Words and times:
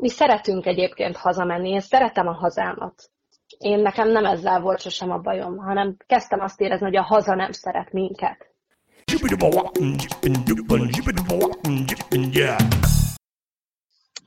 mi 0.00 0.08
szeretünk 0.08 0.66
egyébként 0.66 1.16
hazamenni, 1.16 1.70
én 1.70 1.80
szeretem 1.80 2.26
a 2.26 2.32
hazámat. 2.32 3.10
Én 3.58 3.78
nekem 3.78 4.08
nem 4.08 4.24
ezzel 4.24 4.60
volt 4.60 4.80
sosem 4.80 5.10
a 5.10 5.18
bajom, 5.18 5.56
hanem 5.56 5.96
kezdtem 6.06 6.40
azt 6.40 6.60
érezni, 6.60 6.84
hogy 6.86 6.96
a 6.96 7.02
haza 7.02 7.34
nem 7.34 7.52
szeret 7.52 7.92
minket. 7.92 8.54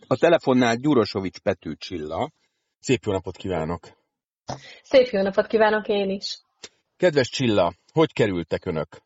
A 0.07 0.15
telefonnál 0.15 0.75
Gyurosovics 0.75 1.39
Pető 1.39 1.76
Csilla. 1.76 2.32
Szép 2.80 3.04
jó 3.04 3.12
napot 3.12 3.38
kívánok! 3.38 3.88
Szép 4.84 5.08
jó 5.08 5.21
napot 5.21 5.48
kívánok 5.48 5.88
én 5.88 6.10
is! 6.10 6.42
Kedves 6.98 7.30
Csilla, 7.30 7.74
hogy 7.94 8.14
kerültek 8.14 8.66
önök 8.66 9.02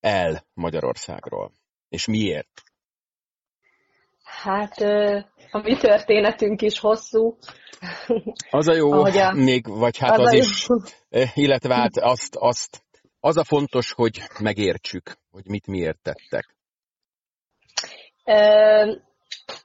el 0.00 0.44
Magyarországról? 0.54 1.52
És 1.88 2.06
miért? 2.06 2.62
Hát 4.24 4.80
a 5.50 5.58
mi 5.62 5.76
történetünk 5.76 6.62
is 6.62 6.78
hosszú. 6.78 7.36
Az 8.50 8.68
a 8.68 8.74
jó, 8.74 8.92
a, 8.92 9.32
még, 9.32 9.66
vagy 9.66 9.98
hát 9.98 10.18
az, 10.18 10.26
az 10.26 10.32
is, 10.32 10.68
jó. 10.68 10.76
illetve 11.34 11.74
hát 11.74 11.96
azt, 11.96 12.36
azt, 12.38 12.82
az 13.20 13.36
a 13.36 13.44
fontos, 13.44 13.92
hogy 13.92 14.22
megértsük, 14.40 15.16
hogy 15.30 15.44
mit 15.46 15.66
miért 15.66 15.98
tettek. 16.02 16.56
E, 18.24 19.02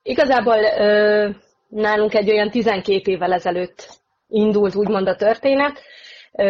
igazából 0.03 0.65
e, 0.65 1.35
nálunk 1.67 2.13
egy 2.13 2.29
olyan 2.29 2.49
12 2.49 3.11
évvel 3.11 3.33
ezelőtt 3.33 4.01
indult 4.27 4.75
úgymond 4.75 5.07
a 5.07 5.15
történet. 5.15 5.81
E, 6.31 6.45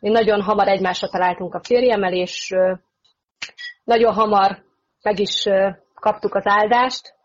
mi 0.00 0.10
nagyon 0.10 0.42
hamar 0.42 0.68
egymásra 0.68 1.08
találtunk 1.08 1.54
a 1.54 1.62
férjemmel, 1.62 2.12
és 2.12 2.50
e, 2.50 2.80
nagyon 3.84 4.12
hamar 4.12 4.62
meg 5.02 5.18
is 5.18 5.46
kaptuk 5.94 6.34
az 6.34 6.46
áldást, 6.46 7.18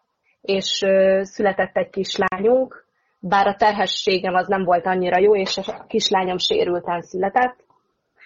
és 0.46 0.86
született 1.22 1.78
egy 1.78 1.90
kislányunk, 1.90 2.86
bár 3.20 3.48
a 3.48 3.56
terhességem 3.56 4.34
az 4.34 4.48
nem 4.48 4.64
volt 4.64 4.86
annyira 4.86 5.20
jó, 5.20 5.36
és 5.36 5.58
a 5.58 5.86
kislányom 5.88 6.38
sérülten 6.38 7.02
született, 7.02 7.56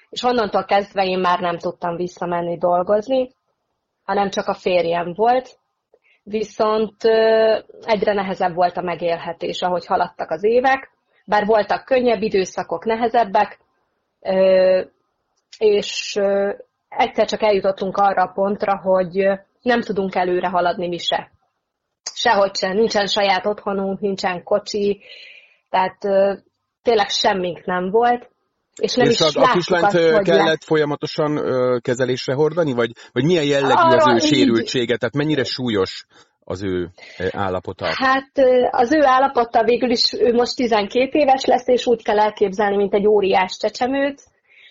és 0.09 0.23
onnantól 0.23 0.65
kezdve 0.65 1.05
én 1.05 1.19
már 1.19 1.39
nem 1.39 1.57
tudtam 1.57 1.95
visszamenni 1.95 2.57
dolgozni, 2.57 3.29
hanem 4.03 4.29
csak 4.29 4.47
a 4.47 4.53
férjem 4.53 5.13
volt, 5.13 5.57
viszont 6.23 7.03
egyre 7.81 8.13
nehezebb 8.13 8.53
volt 8.53 8.77
a 8.77 8.81
megélhetés, 8.81 9.61
ahogy 9.61 9.85
haladtak 9.85 10.31
az 10.31 10.43
évek, 10.43 10.91
bár 11.25 11.45
voltak 11.45 11.85
könnyebb 11.85 12.21
időszakok, 12.21 12.85
nehezebbek, 12.85 13.59
és 15.57 16.19
egyszer 16.89 17.27
csak 17.27 17.41
eljutottunk 17.41 17.97
arra 17.97 18.23
a 18.23 18.31
pontra, 18.33 18.77
hogy 18.77 19.29
nem 19.61 19.81
tudunk 19.81 20.15
előre 20.15 20.47
haladni 20.47 20.87
mi 20.87 20.97
se 20.97 21.31
sehogy 22.19 22.55
sem, 22.55 22.71
nincsen 22.71 23.05
saját 23.05 23.45
otthonunk, 23.45 23.99
nincsen 23.99 24.43
kocsi, 24.43 25.01
tehát 25.69 25.97
tényleg 26.81 27.09
semmink 27.09 27.65
nem 27.65 27.89
volt. 27.89 28.29
És 28.75 28.95
nem 28.95 29.09
és 29.09 29.19
is 29.19 29.35
a, 29.35 29.41
a 29.41 29.51
kislányt 29.51 29.83
azt, 29.83 30.21
kellett 30.21 30.45
le... 30.45 30.65
folyamatosan 30.65 31.37
ö, 31.37 31.77
kezelésre 31.81 32.33
hordani, 32.33 32.73
vagy, 32.73 32.91
vagy 33.11 33.23
milyen 33.23 33.43
jellegű 33.43 33.73
Arra 33.73 34.13
az 34.13 34.23
ő 34.23 34.27
sérültsége, 34.27 34.91
így... 34.91 34.99
tehát 34.99 35.15
mennyire 35.15 35.43
súlyos 35.43 36.05
az 36.39 36.63
ő 36.63 36.89
állapota? 37.31 37.85
Hát 37.85 38.31
az 38.69 38.93
ő 38.93 39.03
állapota 39.03 39.63
végül 39.63 39.89
is, 39.89 40.13
ő 40.13 40.33
most 40.33 40.55
12 40.55 41.19
éves 41.19 41.45
lesz, 41.45 41.67
és 41.67 41.87
úgy 41.87 42.03
kell 42.03 42.19
elképzelni, 42.19 42.75
mint 42.75 42.93
egy 42.93 43.07
óriás 43.07 43.57
csecsemőt. 43.57 44.21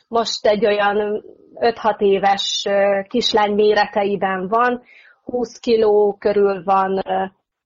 Most 0.09 0.47
egy 0.47 0.67
olyan 0.67 1.25
5-6 1.55 1.99
éves 1.99 2.67
kislány 3.09 3.53
méreteiben 3.53 4.49
van, 4.49 4.83
20 5.31 5.59
kiló 5.59 6.17
körül 6.19 6.63
van 6.65 7.01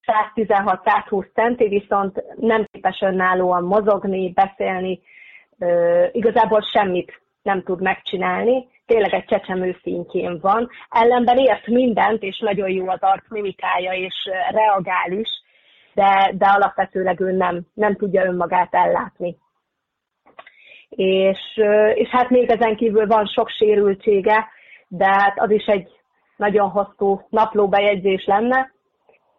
116-120 0.06 1.32
centi, 1.34 1.68
viszont 1.68 2.24
nem 2.36 2.64
képes 2.70 3.00
önállóan 3.00 3.64
mozogni, 3.64 4.32
beszélni, 4.32 5.00
igazából 6.12 6.60
semmit 6.60 7.20
nem 7.42 7.62
tud 7.62 7.83
megcsinálni, 7.83 8.68
tényleg 8.86 9.14
egy 9.14 9.24
csecsemő 9.24 9.77
szintjén 9.83 10.39
van, 10.40 10.68
ellenben 10.90 11.39
ért 11.39 11.67
mindent, 11.67 12.23
és 12.23 12.39
nagyon 12.39 12.70
jó 12.70 12.89
az 12.89 13.00
arcmimikája, 13.00 13.92
és 13.92 14.14
reagál 14.50 15.12
is, 15.12 15.29
de, 15.94 16.33
de 16.34 16.46
alapvetőleg 16.46 17.20
ő 17.20 17.33
nem, 17.33 17.67
nem 17.74 17.96
tudja 17.96 18.24
önmagát 18.24 18.74
ellátni. 18.74 19.36
És, 20.89 21.39
és 21.94 22.08
hát 22.08 22.30
még 22.30 22.50
ezen 22.50 22.77
kívül 22.77 23.06
van 23.06 23.27
sok 23.27 23.48
sérültsége, 23.48 24.48
de 24.89 25.06
hát 25.06 25.39
az 25.39 25.50
is 25.50 25.64
egy 25.64 26.02
nagyon 26.36 26.70
hosszú 26.70 27.20
naplóbejegyzés 27.28 28.24
lenne, 28.26 28.72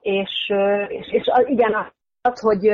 és, 0.01 0.51
és, 0.87 1.11
és 1.11 1.31
igen, 1.45 1.91
az, 2.21 2.39
hogy 2.39 2.69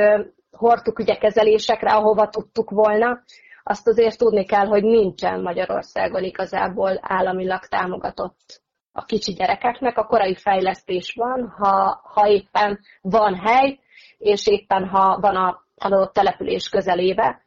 hordtuk 0.52 0.98
ugye 0.98 1.16
kezelésekre, 1.16 1.90
ahova 1.90 2.28
tudtuk 2.28 2.70
volna, 2.70 3.20
azt 3.62 3.88
azért 3.88 4.18
tudni 4.18 4.44
kell, 4.44 4.66
hogy 4.66 4.82
nincsen 4.82 5.40
Magyarországon 5.40 6.24
igazából 6.24 6.98
államilag 7.00 7.60
támogatott 7.64 8.62
a 8.92 9.04
kicsi 9.04 9.32
gyerekeknek. 9.32 9.98
A 9.98 10.06
korai 10.06 10.34
fejlesztés 10.34 11.14
van, 11.16 11.54
ha, 11.58 12.00
ha 12.04 12.28
éppen 12.28 12.78
van 13.00 13.34
hely, 13.34 13.78
és 14.18 14.46
éppen 14.46 14.88
ha 14.88 15.18
van 15.20 15.36
a 15.36 15.62
adott 15.76 16.12
település 16.12 16.68
közelébe, 16.68 17.42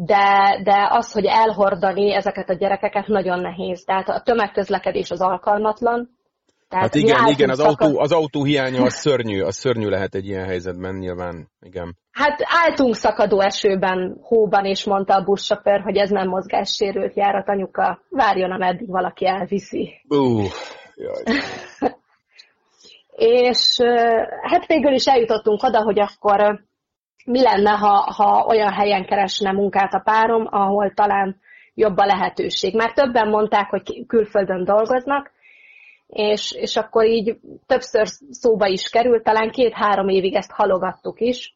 de, 0.00 0.60
de 0.62 0.88
az, 0.90 1.12
hogy 1.12 1.24
elhordani 1.24 2.14
ezeket 2.14 2.50
a 2.50 2.54
gyerekeket 2.54 3.06
nagyon 3.06 3.40
nehéz. 3.40 3.84
Tehát 3.84 4.08
a 4.08 4.20
tömegközlekedés 4.20 5.10
az 5.10 5.20
alkalmatlan. 5.20 6.16
Tehát 6.68 6.84
hát 6.84 6.94
igen, 6.94 7.26
igen, 7.26 7.50
az, 7.50 7.60
autó, 7.60 7.98
az 7.98 8.12
autó 8.12 8.44
hiánya 8.44 8.82
az 8.82 8.94
szörnyű, 8.94 9.40
az 9.40 9.56
szörnyű 9.56 9.88
lehet 9.88 10.14
egy 10.14 10.26
ilyen 10.26 10.44
helyzetben 10.44 10.94
nyilván, 10.94 11.50
igen. 11.60 11.96
Hát 12.10 12.38
álltunk 12.44 12.94
szakadó 12.94 13.40
esőben, 13.40 14.18
hóban, 14.22 14.64
és 14.64 14.84
mondta 14.84 15.14
a 15.14 15.24
buszsofőr, 15.24 15.80
hogy 15.80 15.96
ez 15.96 16.10
nem 16.10 16.28
mozgássérült 16.28 17.16
járat, 17.16 17.48
anyuka, 17.48 18.00
várjon, 18.10 18.52
ameddig 18.52 18.88
valaki 18.88 19.26
elviszi. 19.26 20.02
Uh, 20.08 20.44
jaj. 20.94 21.22
és 23.36 23.76
hát 24.42 24.66
végül 24.66 24.92
is 24.92 25.06
eljutottunk 25.06 25.62
oda, 25.62 25.82
hogy 25.82 26.00
akkor 26.00 26.66
mi 27.24 27.42
lenne, 27.42 27.70
ha, 27.70 28.12
ha 28.16 28.44
olyan 28.48 28.72
helyen 28.72 29.04
keresne 29.04 29.52
munkát 29.52 29.94
a 29.94 30.02
párom, 30.04 30.46
ahol 30.50 30.92
talán 30.94 31.40
jobb 31.74 31.96
a 31.96 32.06
lehetőség. 32.06 32.74
Már 32.74 32.92
többen 32.92 33.28
mondták, 33.28 33.70
hogy 33.70 34.06
külföldön 34.06 34.64
dolgoznak, 34.64 35.30
és, 36.08 36.52
és 36.52 36.76
akkor 36.76 37.04
így 37.04 37.36
többször 37.66 38.06
szóba 38.30 38.66
is 38.66 38.88
került, 38.88 39.22
talán 39.22 39.50
két-három 39.50 40.08
évig 40.08 40.34
ezt 40.34 40.50
halogattuk 40.50 41.20
is. 41.20 41.54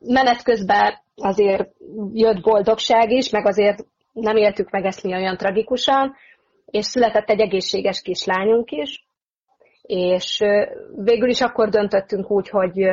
Menet 0.00 0.42
közben 0.42 0.94
azért 1.16 1.68
jött 2.12 2.40
boldogság 2.40 3.10
is, 3.10 3.30
meg 3.30 3.46
azért 3.46 3.84
nem 4.12 4.36
éltük 4.36 4.70
meg 4.70 4.84
ezt 4.84 5.02
mi 5.02 5.14
olyan 5.14 5.36
tragikusan, 5.36 6.14
és 6.66 6.84
született 6.84 7.30
egy 7.30 7.40
egészséges 7.40 8.02
kislányunk 8.02 8.70
is, 8.70 9.04
és 9.82 10.44
végül 10.96 11.28
is 11.28 11.40
akkor 11.40 11.68
döntöttünk 11.68 12.30
úgy, 12.30 12.48
hogy 12.48 12.90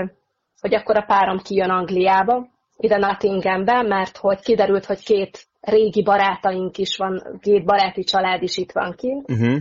hogy 0.61 0.75
akkor 0.75 0.97
a 0.97 1.05
párom 1.05 1.37
kijön 1.37 1.69
Angliába, 1.69 2.47
ide 2.77 2.97
Nottinghambe, 2.97 3.81
mert 3.81 4.17
hogy 4.17 4.39
kiderült, 4.39 4.85
hogy 4.85 5.03
két 5.03 5.47
régi 5.61 6.03
barátaink 6.03 6.77
is 6.77 6.97
van, 6.97 7.39
két 7.41 7.65
baráti 7.65 8.03
család 8.03 8.43
is 8.43 8.57
itt 8.57 8.71
van 8.71 8.93
kint. 8.95 9.29
Uh-huh. 9.29 9.59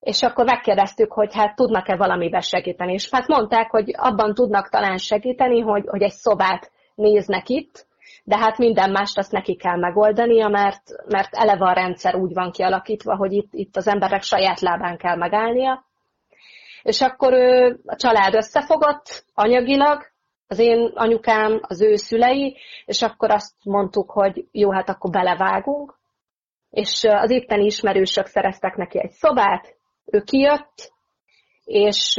És 0.00 0.22
akkor 0.22 0.44
megkérdeztük, 0.44 1.12
hogy 1.12 1.34
hát 1.34 1.54
tudnak-e 1.54 1.96
valamiben 1.96 2.40
segíteni. 2.40 2.92
És 2.92 3.08
hát 3.10 3.26
mondták, 3.26 3.70
hogy 3.70 3.94
abban 3.96 4.34
tudnak 4.34 4.68
talán 4.68 4.96
segíteni, 4.96 5.60
hogy, 5.60 5.84
hogy 5.86 6.02
egy 6.02 6.12
szobát 6.12 6.70
néznek 6.94 7.48
itt, 7.48 7.86
de 8.24 8.38
hát 8.38 8.58
minden 8.58 8.90
mást 8.90 9.18
azt 9.18 9.32
neki 9.32 9.56
kell 9.56 9.78
megoldania, 9.78 10.48
mert, 10.48 10.82
mert 11.06 11.34
eleve 11.34 11.64
a 11.64 11.72
rendszer 11.72 12.14
úgy 12.14 12.34
van 12.34 12.50
kialakítva, 12.50 13.16
hogy 13.16 13.32
itt, 13.32 13.48
itt 13.52 13.76
az 13.76 13.88
emberek 13.88 14.22
saját 14.22 14.60
lábán 14.60 14.96
kell 14.96 15.16
megállnia. 15.16 15.84
És 16.82 17.00
akkor 17.00 17.32
ő, 17.32 17.80
a 17.86 17.96
család 17.96 18.34
összefogott 18.34 19.24
anyagilag, 19.34 20.02
az 20.46 20.58
én 20.58 20.90
anyukám, 20.94 21.60
az 21.62 21.82
ő 21.82 21.96
szülei, 21.96 22.56
és 22.84 23.02
akkor 23.02 23.30
azt 23.30 23.54
mondtuk, 23.64 24.10
hogy 24.10 24.44
jó, 24.52 24.70
hát 24.70 24.88
akkor 24.88 25.10
belevágunk. 25.10 25.98
És 26.70 27.04
az 27.04 27.30
itteni 27.30 27.64
ismerősök 27.64 28.26
szereztek 28.26 28.76
neki 28.76 28.98
egy 29.00 29.10
szobát, 29.10 29.76
ő 30.04 30.20
kijött, 30.20 30.92
és, 31.64 32.16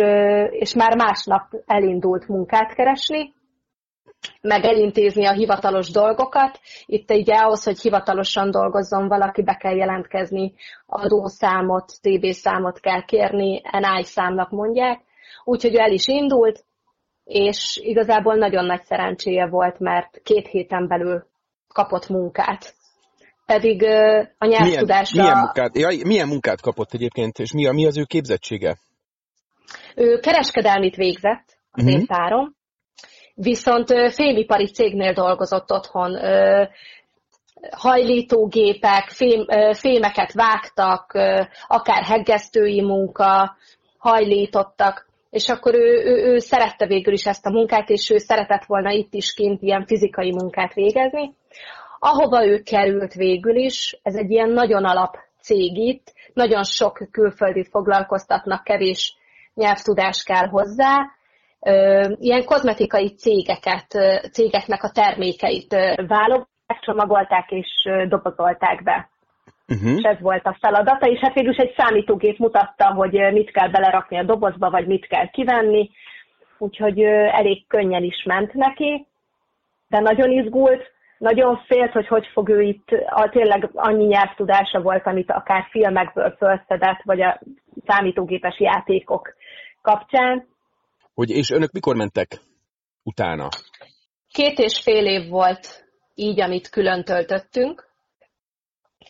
és 0.49 0.73
már 0.73 0.95
másnap 0.95 1.43
elindult 1.65 2.27
munkát 2.27 2.73
keresni, 2.73 3.33
meg 4.41 4.63
elintézni 4.63 5.25
a 5.25 5.31
hivatalos 5.31 5.89
dolgokat. 5.91 6.59
Itt 6.85 7.11
ugye 7.11 7.35
ahhoz, 7.35 7.63
hogy 7.63 7.79
hivatalosan 7.79 8.51
dolgozzon 8.51 9.07
valaki, 9.07 9.43
be 9.43 9.55
kell 9.55 9.75
jelentkezni, 9.75 10.53
adószámot, 10.85 11.85
TB 12.01 12.25
számot 12.25 12.79
kell 12.79 13.03
kérni, 13.05 13.61
NI 13.71 14.03
számnak 14.03 14.49
mondják. 14.49 15.01
Úgyhogy 15.43 15.75
ő 15.75 15.77
el 15.77 15.91
is 15.91 16.07
indult, 16.07 16.63
és 17.23 17.79
igazából 17.83 18.35
nagyon 18.35 18.65
nagy 18.65 18.83
szerencséje 18.83 19.47
volt, 19.47 19.79
mert 19.79 20.21
két 20.23 20.47
héten 20.47 20.87
belül 20.87 21.25
kapott 21.67 22.09
munkát. 22.09 22.73
Pedig 23.45 23.83
a 24.37 24.45
nyelvtudásra... 24.45 25.21
Milyen, 25.21 25.37
milyen, 25.37 25.37
munkát, 25.37 25.77
ja, 25.77 26.07
milyen 26.07 26.27
munkát 26.27 26.61
kapott 26.61 26.93
egyébként, 26.93 27.39
és 27.39 27.53
mi, 27.53 27.67
a, 27.67 27.71
mi 27.71 27.85
az 27.85 27.97
ő 27.97 28.03
képzettsége? 28.03 28.77
Ő 29.95 30.19
kereskedelmit 30.19 30.95
végzett, 30.95 31.57
az 31.71 31.83
uh-huh. 31.83 31.99
én 31.99 32.05
párom. 32.05 32.57
Viszont 33.41 33.93
fémipari 34.13 34.65
cégnél 34.65 35.13
dolgozott 35.13 35.71
otthon, 35.71 36.19
hajlítógépek, 37.71 39.09
fém, 39.09 39.45
fémeket 39.73 40.33
vágtak, 40.33 41.11
akár 41.67 42.03
heggesztői 42.03 42.81
munka, 42.81 43.55
hajlítottak, 43.97 45.07
és 45.29 45.49
akkor 45.49 45.75
ő, 45.75 46.03
ő, 46.05 46.33
ő 46.33 46.37
szerette 46.37 46.87
végül 46.87 47.13
is 47.13 47.25
ezt 47.25 47.45
a 47.45 47.51
munkát, 47.51 47.89
és 47.89 48.09
ő 48.09 48.17
szeretett 48.17 48.65
volna 48.65 48.91
itt 48.91 49.13
is 49.13 49.33
kint 49.33 49.61
ilyen 49.61 49.85
fizikai 49.85 50.31
munkát 50.31 50.73
végezni. 50.73 51.33
Ahova 51.99 52.45
ő 52.45 52.61
került 52.61 53.13
végül 53.13 53.55
is, 53.55 53.99
ez 54.03 54.15
egy 54.15 54.31
ilyen 54.31 54.49
nagyon 54.49 54.85
alap 54.85 55.17
cég 55.41 55.77
itt, 55.77 56.13
nagyon 56.33 56.63
sok 56.63 57.07
külföldi 57.11 57.65
foglalkoztatnak, 57.71 58.63
kevés 58.63 59.15
nyelvtudás 59.53 60.23
kell 60.23 60.47
hozzá, 60.47 61.17
ilyen 62.19 62.45
kozmetikai 62.45 63.07
cégeket, 63.15 63.87
cégeknek 64.31 64.83
a 64.83 64.91
termékeit 64.91 65.75
válogatták, 66.07 66.79
csomagolták 66.81 67.51
és 67.51 67.89
dobozolták 68.07 68.83
be. 68.83 69.09
Uh-huh. 69.67 69.97
És 69.97 70.03
ez 70.03 70.19
volt 70.19 70.45
a 70.45 70.57
feladata, 70.59 71.07
és 71.07 71.19
hát 71.19 71.33
végül 71.33 71.51
is 71.51 71.57
egy 71.57 71.73
számítógép 71.77 72.37
mutatta, 72.37 72.93
hogy 72.93 73.31
mit 73.31 73.51
kell 73.51 73.69
belerakni 73.69 74.17
a 74.17 74.23
dobozba, 74.23 74.69
vagy 74.69 74.87
mit 74.87 75.07
kell 75.07 75.29
kivenni, 75.29 75.89
úgyhogy 76.57 77.01
elég 77.31 77.67
könnyen 77.67 78.03
is 78.03 78.23
ment 78.23 78.53
neki, 78.53 79.07
de 79.87 79.99
nagyon 79.99 80.31
izgult, 80.31 80.91
nagyon 81.17 81.61
félt, 81.67 81.91
hogy 81.91 82.07
hogy 82.07 82.27
fog 82.33 82.49
ő 82.49 82.61
itt, 82.61 82.87
a, 83.09 83.29
tényleg 83.29 83.69
annyi 83.73 84.05
nyelvtudása 84.05 84.81
volt, 84.81 85.05
amit 85.05 85.31
akár 85.31 85.67
filmekből 85.69 86.35
felszedett, 86.37 87.01
vagy 87.03 87.21
a 87.21 87.39
számítógépes 87.85 88.59
játékok 88.59 89.33
kapcsán. 89.81 90.47
Hogy, 91.19 91.29
és 91.29 91.49
önök 91.49 91.71
mikor 91.71 91.95
mentek 91.95 92.41
utána? 93.03 93.47
Két 94.31 94.59
és 94.59 94.79
fél 94.79 95.05
év 95.05 95.29
volt 95.29 95.85
így, 96.15 96.41
amit 96.41 96.69
külön 96.69 97.03
töltöttünk, 97.03 97.87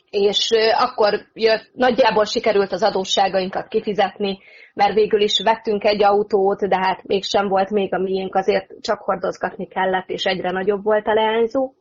és 0.10 0.50
akkor 0.78 1.14
jött, 1.34 1.72
nagyjából 1.74 2.26
sikerült 2.26 2.72
az 2.72 2.84
adósságainkat 2.84 3.68
kifizetni, 3.68 4.40
mert 4.74 4.94
végül 4.94 5.22
is 5.22 5.40
vettünk 5.40 5.84
egy 5.84 6.04
autót, 6.04 6.68
de 6.68 6.78
hát 6.78 7.04
mégsem 7.04 7.48
volt 7.48 7.70
még 7.70 7.94
a 7.94 8.00
miénk, 8.00 8.36
azért 8.36 8.82
csak 8.82 9.00
hordozgatni 9.02 9.68
kellett, 9.68 10.10
és 10.10 10.24
egyre 10.24 10.52
nagyobb 10.52 10.84
volt 10.84 11.08
a 11.08 11.14
leányzó. 11.14 11.74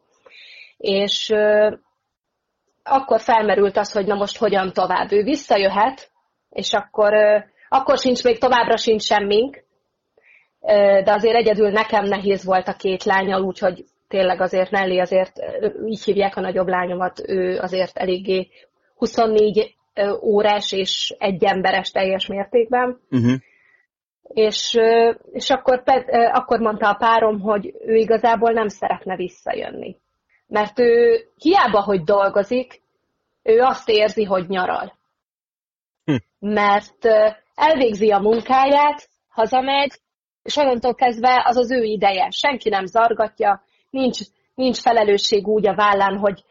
És 0.77 1.35
akkor 2.83 3.21
felmerült 3.21 3.77
az, 3.77 3.93
hogy 3.93 4.07
na 4.07 4.15
most 4.15 4.39
hogyan 4.39 4.73
tovább. 4.73 5.13
Ő 5.13 5.23
visszajöhet, 5.23 6.11
és 6.51 6.73
akkor, 6.73 7.15
akkor 7.69 7.99
sincs 7.99 8.25
még 8.25 8.39
továbbra 8.39 8.77
sincs 8.77 9.03
semmink, 9.03 9.67
de 11.05 11.13
azért 11.13 11.37
egyedül 11.37 11.71
nekem 11.71 12.05
nehéz 12.05 12.45
volt 12.45 12.69
a 12.69 12.73
két 12.73 13.05
lányal, 13.05 13.43
úgyhogy 13.43 13.85
tényleg 14.09 14.41
azért 14.41 14.71
Nelly 14.71 15.01
azért, 15.01 15.33
így 15.87 16.05
hívják 16.05 16.37
a 16.37 16.41
nagyobb 16.41 16.67
lányomat, 16.67 17.23
ő 17.27 17.59
azért 17.59 17.97
eléggé 17.97 18.49
24 18.95 19.77
órás 20.21 20.73
és 20.73 21.15
egy 21.19 21.45
emberes 21.45 21.91
teljes 21.91 22.27
mértékben. 22.27 23.01
Uh-huh. 23.11 23.35
És, 24.23 24.79
és 25.33 25.51
akkor, 25.51 25.83
akkor 26.33 26.61
mondta 26.61 26.89
a 26.89 26.97
párom, 26.97 27.41
hogy 27.41 27.75
ő 27.81 27.95
igazából 27.95 28.51
nem 28.51 28.69
szeretne 28.69 29.17
visszajönni. 29.17 29.97
Mert 30.47 30.79
ő 30.79 31.21
hiába, 31.37 31.83
hogy 31.83 32.03
dolgozik, 32.03 32.83
ő 33.43 33.61
azt 33.61 33.89
érzi, 33.89 34.25
hogy 34.25 34.49
nyaral. 34.49 34.99
Hm. 36.05 36.15
Mert 36.39 37.07
elvégzi 37.55 38.11
a 38.11 38.19
munkáját, 38.19 39.09
hazamegy, 39.29 40.01
és 40.49 40.57
onnantól 40.57 40.95
kezdve 40.95 41.43
az 41.47 41.57
az 41.57 41.71
ő 41.71 41.83
ideje. 41.83 42.31
Senki 42.31 42.69
nem 42.69 42.85
zargatja, 42.85 43.63
nincs, 43.91 44.19
nincs 44.55 44.81
felelősség 44.81 45.47
úgy 45.47 45.69
a 45.69 45.75
vállán, 45.75 46.17
hogy, 46.17 46.45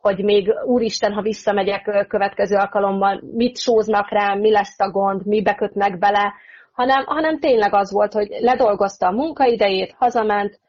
hogy 0.00 0.24
még 0.24 0.52
úristen, 0.64 1.12
ha 1.12 1.22
visszamegyek 1.22 2.06
következő 2.08 2.56
alkalommal, 2.56 3.22
mit 3.32 3.58
sóznak 3.58 4.10
rám, 4.10 4.38
mi 4.38 4.50
lesz 4.50 4.80
a 4.80 4.90
gond, 4.90 5.26
mi 5.26 5.42
bekötnek 5.42 5.98
bele, 5.98 6.32
hanem, 6.72 7.04
hanem 7.04 7.38
tényleg 7.38 7.74
az 7.74 7.92
volt, 7.92 8.12
hogy 8.12 8.28
ledolgozta 8.40 9.06
a 9.06 9.12
munkaidejét, 9.12 9.94
hazament, 9.98 10.60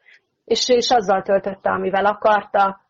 és, 0.44 0.68
és 0.68 0.90
azzal 0.90 1.22
töltötte, 1.22 1.70
amivel 1.70 2.04
akarta, 2.04 2.80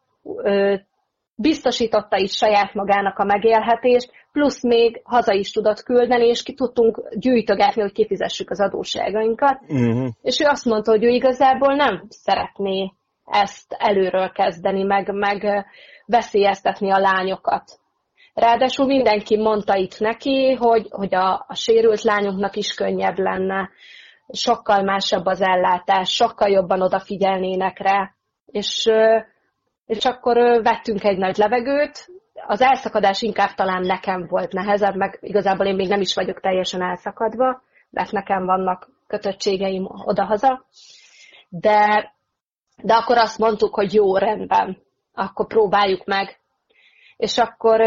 biztosította 1.37 2.17
is 2.17 2.33
saját 2.33 2.75
magának 2.75 3.19
a 3.19 3.25
megélhetést, 3.25 4.11
plusz 4.33 4.62
még 4.62 5.00
haza 5.05 5.33
is 5.33 5.50
tudott 5.50 5.83
küldeni, 5.83 6.27
és 6.27 6.43
ki 6.43 6.55
tudtunk 6.55 7.03
gyűjtögetni, 7.15 7.83
hogy 7.83 7.93
kifizessük 7.93 8.50
az 8.50 8.61
adósságainkat. 8.61 9.61
Uh-huh. 9.69 10.09
És 10.23 10.41
ő 10.41 10.44
azt 10.44 10.65
mondta, 10.65 10.91
hogy 10.91 11.05
ő 11.05 11.09
igazából 11.09 11.75
nem 11.75 12.05
szeretné 12.09 12.93
ezt 13.25 13.73
előről 13.79 14.31
kezdeni, 14.31 14.83
meg, 14.83 15.12
meg 15.12 15.67
veszélyeztetni 16.06 16.91
a 16.91 16.99
lányokat. 16.99 17.81
Ráadásul 18.35 18.87
mindenki 18.87 19.37
mondta 19.37 19.77
itt 19.77 19.99
neki, 19.99 20.53
hogy, 20.53 20.87
hogy 20.91 21.15
a, 21.15 21.44
a 21.49 21.55
sérült 21.55 22.03
lányunknak 22.03 22.56
is 22.56 22.75
könnyebb 22.75 23.19
lenne, 23.19 23.71
sokkal 24.29 24.82
másabb 24.82 25.27
az 25.27 25.41
ellátás, 25.41 26.11
sokkal 26.11 26.49
jobban 26.49 26.82
odafigyelnének 26.82 27.79
rá. 27.79 28.11
És, 28.47 28.91
és 29.87 30.05
akkor 30.05 30.37
vettünk 30.62 31.05
egy 31.05 31.19
nagy 31.19 31.37
levegőt, 31.37 32.09
az 32.47 32.61
elszakadás 32.61 33.23
inkább 33.23 33.55
talán 33.55 33.83
nekem 33.83 34.27
volt 34.29 34.53
nehezebb, 34.53 34.97
meg 34.97 35.19
igazából 35.21 35.67
én 35.67 35.75
még 35.75 35.88
nem 35.88 36.00
is 36.00 36.15
vagyok 36.15 36.41
teljesen 36.41 36.83
elszakadva, 36.83 37.62
mert 37.91 38.12
nekem 38.12 38.44
vannak 38.44 38.88
kötöttségeim 39.06 39.88
odahaza, 40.05 40.67
de 41.49 42.15
de 42.83 42.94
akkor 42.94 43.17
azt 43.17 43.38
mondtuk, 43.38 43.75
hogy 43.75 43.94
jó, 43.94 44.17
rendben, 44.17 44.83
akkor 45.15 45.47
próbáljuk 45.47 46.05
meg. 46.05 46.41
És 47.17 47.39
akkor, 47.39 47.81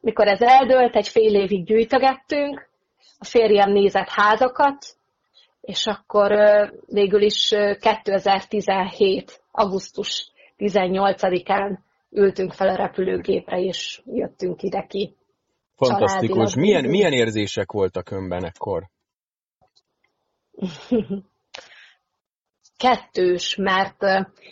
mikor 0.00 0.26
ez 0.26 0.40
eldőlt, 0.42 0.96
egy 0.96 1.08
fél 1.08 1.34
évig 1.34 1.64
gyűjtögettünk, 1.64 2.68
a 3.18 3.24
férjem 3.24 3.70
nézett 3.70 4.08
házakat, 4.08 4.86
és 5.60 5.86
akkor 5.86 6.30
végül 6.86 7.22
is 7.22 7.48
2017. 7.78 9.42
augusztus 9.50 10.30
18-án 10.60 11.78
ültünk 12.10 12.52
fel 12.52 12.68
a 12.68 12.76
repülőgépre, 12.76 13.60
és 13.60 14.02
jöttünk 14.06 14.62
ide 14.62 14.86
ki. 14.88 15.16
Fantasztikus. 15.76 16.54
Milyen, 16.54 16.84
milyen 16.84 17.12
érzések 17.12 17.72
voltak 17.72 18.10
önben 18.10 18.44
ekkor? 18.44 18.82
kettős, 22.80 23.56
mert 23.56 24.02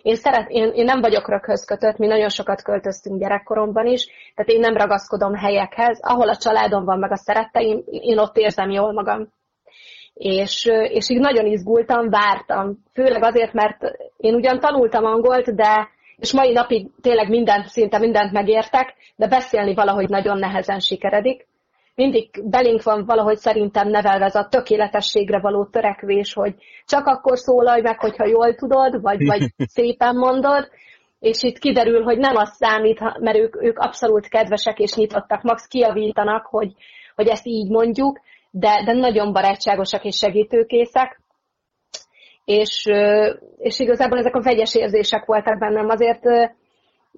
én, 0.02 0.14
szeret, 0.14 0.48
én, 0.50 0.72
én 0.74 0.84
nem 0.84 1.00
vagyok 1.00 1.28
röghöz 1.28 1.64
kötött, 1.64 1.96
mi 1.96 2.06
nagyon 2.06 2.28
sokat 2.28 2.62
költöztünk 2.62 3.20
gyerekkoromban 3.20 3.86
is, 3.86 4.06
tehát 4.34 4.50
én 4.50 4.60
nem 4.60 4.76
ragaszkodom 4.76 5.34
helyekhez, 5.34 5.98
ahol 6.02 6.28
a 6.28 6.36
családom 6.36 6.84
van, 6.84 6.98
meg 6.98 7.12
a 7.12 7.16
szeretteim, 7.16 7.82
én 7.86 8.18
ott 8.18 8.36
érzem 8.36 8.70
jól 8.70 8.92
magam. 8.92 9.32
És, 10.14 10.64
és 10.88 11.10
így 11.10 11.20
nagyon 11.20 11.46
izgultam, 11.46 12.08
vártam. 12.08 12.78
Főleg 12.92 13.22
azért, 13.22 13.52
mert 13.52 13.76
én 14.16 14.34
ugyan 14.34 14.60
tanultam 14.60 15.04
angolt, 15.04 15.54
de 15.54 15.88
és 16.18 16.32
mai 16.32 16.52
napig 16.52 16.90
tényleg 17.00 17.28
mindent, 17.28 17.66
szinte 17.66 17.98
mindent 17.98 18.32
megértek, 18.32 18.94
de 19.16 19.28
beszélni 19.28 19.74
valahogy 19.74 20.08
nagyon 20.08 20.38
nehezen 20.38 20.78
sikeredik. 20.78 21.46
Mindig 21.94 22.30
belénk 22.44 22.82
van 22.82 23.04
valahogy 23.04 23.36
szerintem 23.36 23.88
nevelve 23.88 24.24
ez 24.24 24.34
a 24.34 24.48
tökéletességre 24.50 25.40
való 25.40 25.64
törekvés, 25.64 26.32
hogy 26.32 26.54
csak 26.84 27.06
akkor 27.06 27.38
szólalj 27.38 27.80
meg, 27.80 27.98
hogyha 27.98 28.26
jól 28.26 28.54
tudod, 28.54 29.00
vagy, 29.00 29.26
vagy 29.26 29.42
szépen 29.76 30.16
mondod, 30.16 30.68
és 31.20 31.42
itt 31.42 31.58
kiderül, 31.58 32.02
hogy 32.02 32.18
nem 32.18 32.36
az 32.36 32.50
számít, 32.50 33.00
mert 33.20 33.38
ők, 33.38 33.62
ők 33.62 33.78
abszolút 33.78 34.28
kedvesek 34.28 34.78
és 34.78 34.94
nyitottak, 34.94 35.42
max 35.42 35.66
kiavítanak, 35.66 36.46
hogy, 36.46 36.72
hogy 37.14 37.26
ezt 37.28 37.46
így 37.46 37.70
mondjuk, 37.70 38.20
de, 38.50 38.82
de 38.84 38.92
nagyon 38.92 39.32
barátságosak 39.32 40.04
és 40.04 40.16
segítőkészek. 40.16 41.20
És, 42.48 42.84
és 43.58 43.78
igazából 43.78 44.18
ezek 44.18 44.34
a 44.34 44.42
vegyes 44.42 44.74
érzések 44.74 45.24
voltak 45.24 45.58
bennem. 45.58 45.88
Azért 45.88 46.22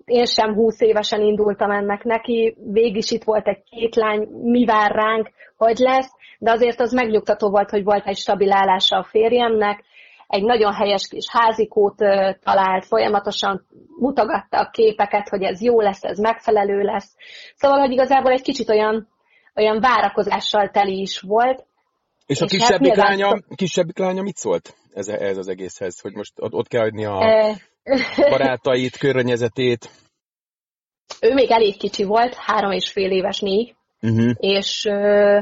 én 0.05 0.25
sem 0.25 0.55
húsz 0.55 0.81
évesen 0.81 1.21
indultam 1.21 1.71
ennek 1.71 2.05
neki, 2.05 2.57
végig 2.73 3.03
itt 3.09 3.25
volt 3.25 3.49
egy 3.49 3.63
két 3.71 3.95
lány, 3.95 4.29
mi 4.43 4.65
vár 4.65 4.91
ránk, 4.91 5.31
hogy 5.57 5.79
lesz, 5.79 6.13
de 6.39 6.51
azért 6.51 6.81
az 6.81 6.93
megnyugtató 6.93 7.51
volt, 7.51 7.71
hogy 7.71 7.85
volt 7.85 8.07
egy 8.07 8.17
stabil 8.17 8.53
állása 8.53 8.97
a 8.97 9.07
férjemnek, 9.11 9.85
egy 10.27 10.43
nagyon 10.43 10.73
helyes 10.73 11.09
kis 11.09 11.27
házikót 11.29 11.97
talált, 12.43 12.85
folyamatosan 12.85 13.67
mutogatta 13.99 14.59
a 14.59 14.71
képeket, 14.71 15.29
hogy 15.29 15.43
ez 15.43 15.63
jó 15.63 15.81
lesz, 15.81 16.05
ez 16.05 16.19
megfelelő 16.19 16.83
lesz. 16.83 17.17
Szóval, 17.55 17.79
hogy 17.79 17.91
igazából 17.91 18.33
egy 18.33 18.43
kicsit 18.43 18.69
olyan, 18.69 19.09
olyan 19.55 19.81
várakozással 19.81 20.69
teli 20.71 21.01
is 21.01 21.21
volt. 21.21 21.65
És 22.31 22.41
a 22.41 22.45
és 22.45 22.51
kisebbik, 22.51 22.95
hát 22.95 23.09
lánya, 23.09 23.29
a 23.29 23.55
kisebbik 23.55 23.99
lánya 23.99 24.23
mit 24.23 24.37
szólt 24.37 24.75
ez, 24.95 25.09
ez 25.09 25.37
az 25.37 25.49
egészhez, 25.49 26.01
hogy 26.01 26.13
most 26.13 26.33
ott, 26.37 26.53
ott 26.53 26.69
kell 26.69 26.85
adni 26.85 27.05
a... 27.05 27.23
E 27.23 27.57
barátait, 28.31 28.97
környezetét? 28.97 29.91
Ő 31.21 31.35
még 31.35 31.51
elég 31.51 31.77
kicsi 31.77 32.05
volt, 32.05 32.35
három 32.35 32.71
és 32.71 32.91
fél 32.91 33.11
éves 33.11 33.41
négy, 33.41 33.75
uh-huh. 34.03 34.31
és 34.37 34.85
ö, 34.85 35.41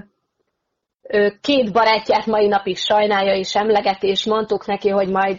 két 1.40 1.72
barátját 1.72 2.26
mai 2.26 2.46
napig 2.46 2.76
sajnálja 2.76 3.34
és 3.34 3.54
emleget, 3.54 4.02
és 4.02 4.24
mondtuk 4.24 4.66
neki, 4.66 4.88
hogy 4.88 5.08
majd, 5.08 5.38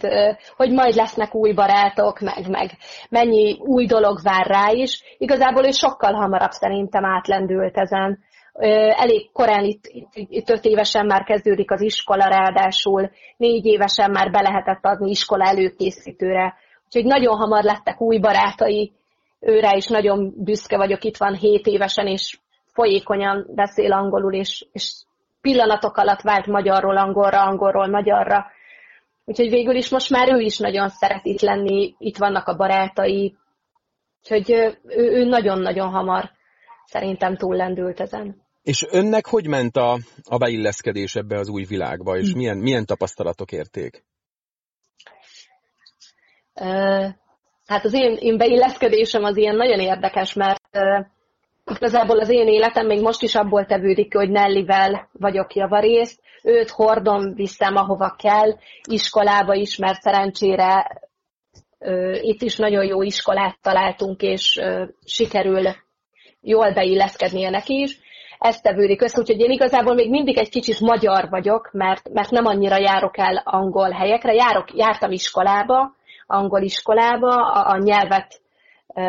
hogy 0.56 0.72
majd 0.72 0.94
lesznek 0.94 1.34
új 1.34 1.52
barátok, 1.52 2.20
meg, 2.20 2.48
meg 2.48 2.70
mennyi 3.08 3.58
új 3.58 3.86
dolog 3.86 4.20
vár 4.22 4.46
rá 4.46 4.70
is. 4.70 5.02
Igazából 5.18 5.66
ő 5.66 5.70
sokkal 5.70 6.12
hamarabb 6.12 6.50
szerintem 6.50 7.04
átlendült 7.04 7.76
ezen. 7.76 8.18
Elég 8.96 9.32
korán 9.32 9.64
itt, 9.64 9.82
itt, 10.12 10.50
öt 10.50 10.64
évesen 10.64 11.06
már 11.06 11.24
kezdődik 11.24 11.70
az 11.70 11.80
iskola, 11.80 12.24
ráadásul 12.24 13.10
négy 13.36 13.66
évesen 13.66 14.10
már 14.10 14.30
be 14.30 14.40
lehetett 14.40 14.84
adni 14.84 15.10
iskola 15.10 15.44
előkészítőre. 15.44 16.54
Úgyhogy 16.84 17.04
nagyon 17.04 17.36
hamar 17.36 17.62
lettek 17.62 18.00
új 18.00 18.18
barátai, 18.18 18.92
őre 19.40 19.76
is 19.76 19.86
nagyon 19.86 20.32
büszke 20.36 20.76
vagyok, 20.76 21.04
itt 21.04 21.16
van 21.16 21.34
hét 21.34 21.66
évesen, 21.66 22.06
és 22.06 22.38
folyékonyan 22.72 23.46
beszél 23.54 23.92
angolul, 23.92 24.34
és, 24.34 24.66
és 24.72 24.92
pillanatok 25.40 25.96
alatt 25.96 26.20
vált 26.20 26.46
magyarról 26.46 26.96
angolra, 26.96 27.42
angolról 27.42 27.86
magyarra. 27.86 28.46
Úgyhogy 29.24 29.50
végül 29.50 29.74
is 29.74 29.88
most 29.90 30.10
már 30.10 30.32
ő 30.32 30.38
is 30.38 30.58
nagyon 30.58 30.88
szeret 30.88 31.24
itt 31.24 31.40
lenni, 31.40 31.94
itt 31.98 32.16
vannak 32.16 32.48
a 32.48 32.56
barátai, 32.56 33.36
úgyhogy 34.18 34.50
ő, 34.50 34.78
ő 34.96 35.24
nagyon-nagyon 35.24 35.90
hamar 35.90 36.30
szerintem 36.84 37.36
túllendült 37.36 38.00
ezen. 38.00 38.48
És 38.62 38.86
önnek 38.90 39.26
hogy 39.26 39.46
ment 39.46 39.76
a, 39.76 39.98
a 40.24 40.36
beilleszkedés 40.36 41.14
ebbe 41.14 41.38
az 41.38 41.48
új 41.48 41.64
világba, 41.64 42.16
és 42.16 42.30
hm. 42.30 42.36
milyen, 42.36 42.56
milyen 42.56 42.86
tapasztalatok 42.86 43.52
érték? 43.52 44.04
Hát 47.66 47.84
az 47.84 47.92
én, 47.92 48.16
én 48.20 48.36
beilleszkedésem 48.36 49.24
az 49.24 49.36
ilyen 49.36 49.56
nagyon 49.56 49.80
érdekes, 49.80 50.32
mert 50.32 50.78
igazából 51.74 52.18
az 52.18 52.28
én 52.28 52.46
életem 52.48 52.86
még 52.86 53.00
most 53.00 53.22
is 53.22 53.34
abból 53.34 53.66
tevődik, 53.66 54.14
hogy 54.14 54.30
Nellivel 54.30 55.08
vagyok 55.12 55.54
javarészt. 55.54 56.20
Őt 56.42 56.70
hordom, 56.70 57.34
viszem 57.34 57.76
ahova 57.76 58.14
kell, 58.18 58.56
iskolába 58.88 59.54
is, 59.54 59.76
mert 59.76 60.00
szerencsére 60.00 61.00
itt 62.20 62.42
is 62.42 62.56
nagyon 62.56 62.84
jó 62.84 63.02
iskolát 63.02 63.58
találtunk, 63.62 64.22
és 64.22 64.60
sikerül 65.04 65.74
jól 66.40 66.72
beilleszkednie 66.72 67.50
neki 67.50 67.80
is. 67.80 67.98
Ez 68.40 68.60
tevődik 68.60 69.02
össze, 69.02 69.20
úgyhogy 69.20 69.40
én 69.40 69.50
igazából 69.50 69.94
még 69.94 70.10
mindig 70.10 70.38
egy 70.38 70.48
kicsit 70.48 70.80
magyar 70.80 71.28
vagyok, 71.28 71.70
mert, 71.72 72.08
mert 72.12 72.30
nem 72.30 72.46
annyira 72.46 72.76
járok 72.76 73.18
el 73.18 73.42
angol 73.44 73.90
helyekre. 73.90 74.34
Járok, 74.34 74.74
jártam 74.74 75.10
iskolába, 75.10 75.94
angol 76.26 76.62
iskolába, 76.62 77.28
a, 77.28 77.70
a 77.72 77.78
nyelvet 77.78 78.40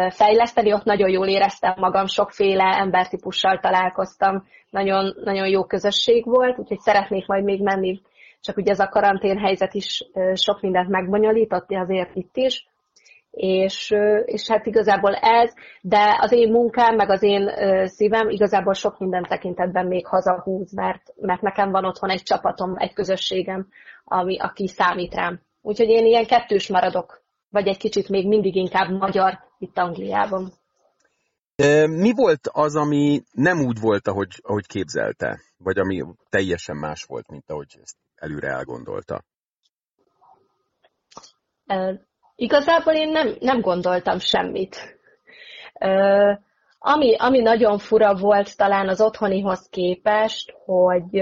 fejleszteni, 0.09 0.73
ott 0.73 0.83
nagyon 0.83 1.09
jól 1.09 1.27
éreztem 1.27 1.73
magam, 1.77 2.05
sokféle 2.05 2.63
embertípussal 2.63 3.59
találkoztam, 3.59 4.47
nagyon, 4.69 5.13
nagyon 5.23 5.47
jó 5.47 5.65
közösség 5.65 6.25
volt, 6.25 6.59
úgyhogy 6.59 6.79
szeretnék 6.79 7.27
majd 7.27 7.43
még 7.43 7.61
menni, 7.61 8.01
csak 8.41 8.57
ugye 8.57 8.71
ez 8.71 8.79
a 8.79 8.89
karantén 8.89 9.37
helyzet 9.37 9.73
is 9.73 10.03
sok 10.33 10.61
mindent 10.61 10.89
megbonyolított, 10.89 11.65
azért 11.69 12.15
itt 12.15 12.35
is, 12.37 12.67
és, 13.31 13.93
és 14.25 14.47
hát 14.47 14.65
igazából 14.65 15.15
ez, 15.15 15.53
de 15.81 16.17
az 16.21 16.31
én 16.31 16.51
munkám, 16.51 16.95
meg 16.95 17.09
az 17.09 17.23
én 17.23 17.51
szívem 17.87 18.29
igazából 18.29 18.73
sok 18.73 18.99
minden 18.99 19.23
tekintetben 19.23 19.87
még 19.87 20.07
hazahúz, 20.07 20.73
mert, 20.73 21.13
mert 21.15 21.41
nekem 21.41 21.71
van 21.71 21.85
otthon 21.85 22.09
egy 22.09 22.23
csapatom, 22.23 22.73
egy 22.77 22.93
közösségem, 22.93 23.67
ami, 24.03 24.39
aki 24.39 24.67
számít 24.67 25.13
rám. 25.13 25.41
Úgyhogy 25.61 25.89
én 25.89 26.05
ilyen 26.05 26.25
kettős 26.25 26.67
maradok, 26.69 27.23
vagy 27.49 27.67
egy 27.67 27.77
kicsit 27.77 28.09
még 28.09 28.27
mindig 28.27 28.55
inkább 28.55 28.89
magyar 28.89 29.39
itt 29.59 29.77
Angliában. 29.77 30.51
Mi 31.87 32.11
volt 32.15 32.47
az, 32.51 32.75
ami 32.75 33.21
nem 33.31 33.59
úgy 33.59 33.79
volt, 33.79 34.07
ahogy, 34.07 34.39
ahogy 34.41 34.67
képzelte? 34.67 35.39
Vagy 35.57 35.79
ami 35.79 36.03
teljesen 36.29 36.77
más 36.77 37.03
volt, 37.03 37.29
mint 37.29 37.49
ahogy 37.49 37.77
ezt 37.81 37.97
előre 38.15 38.47
elgondolta? 38.47 39.23
Igazából 42.41 42.93
én 42.93 43.09
nem, 43.09 43.35
nem 43.39 43.61
gondoltam 43.61 44.19
semmit. 44.19 44.99
Uh, 45.79 46.37
ami, 46.79 47.15
ami 47.17 47.39
nagyon 47.39 47.77
fura 47.77 48.15
volt 48.15 48.57
talán 48.57 48.87
az 48.87 49.01
otthonihoz 49.01 49.67
képest, 49.69 50.53
hogy 50.65 51.21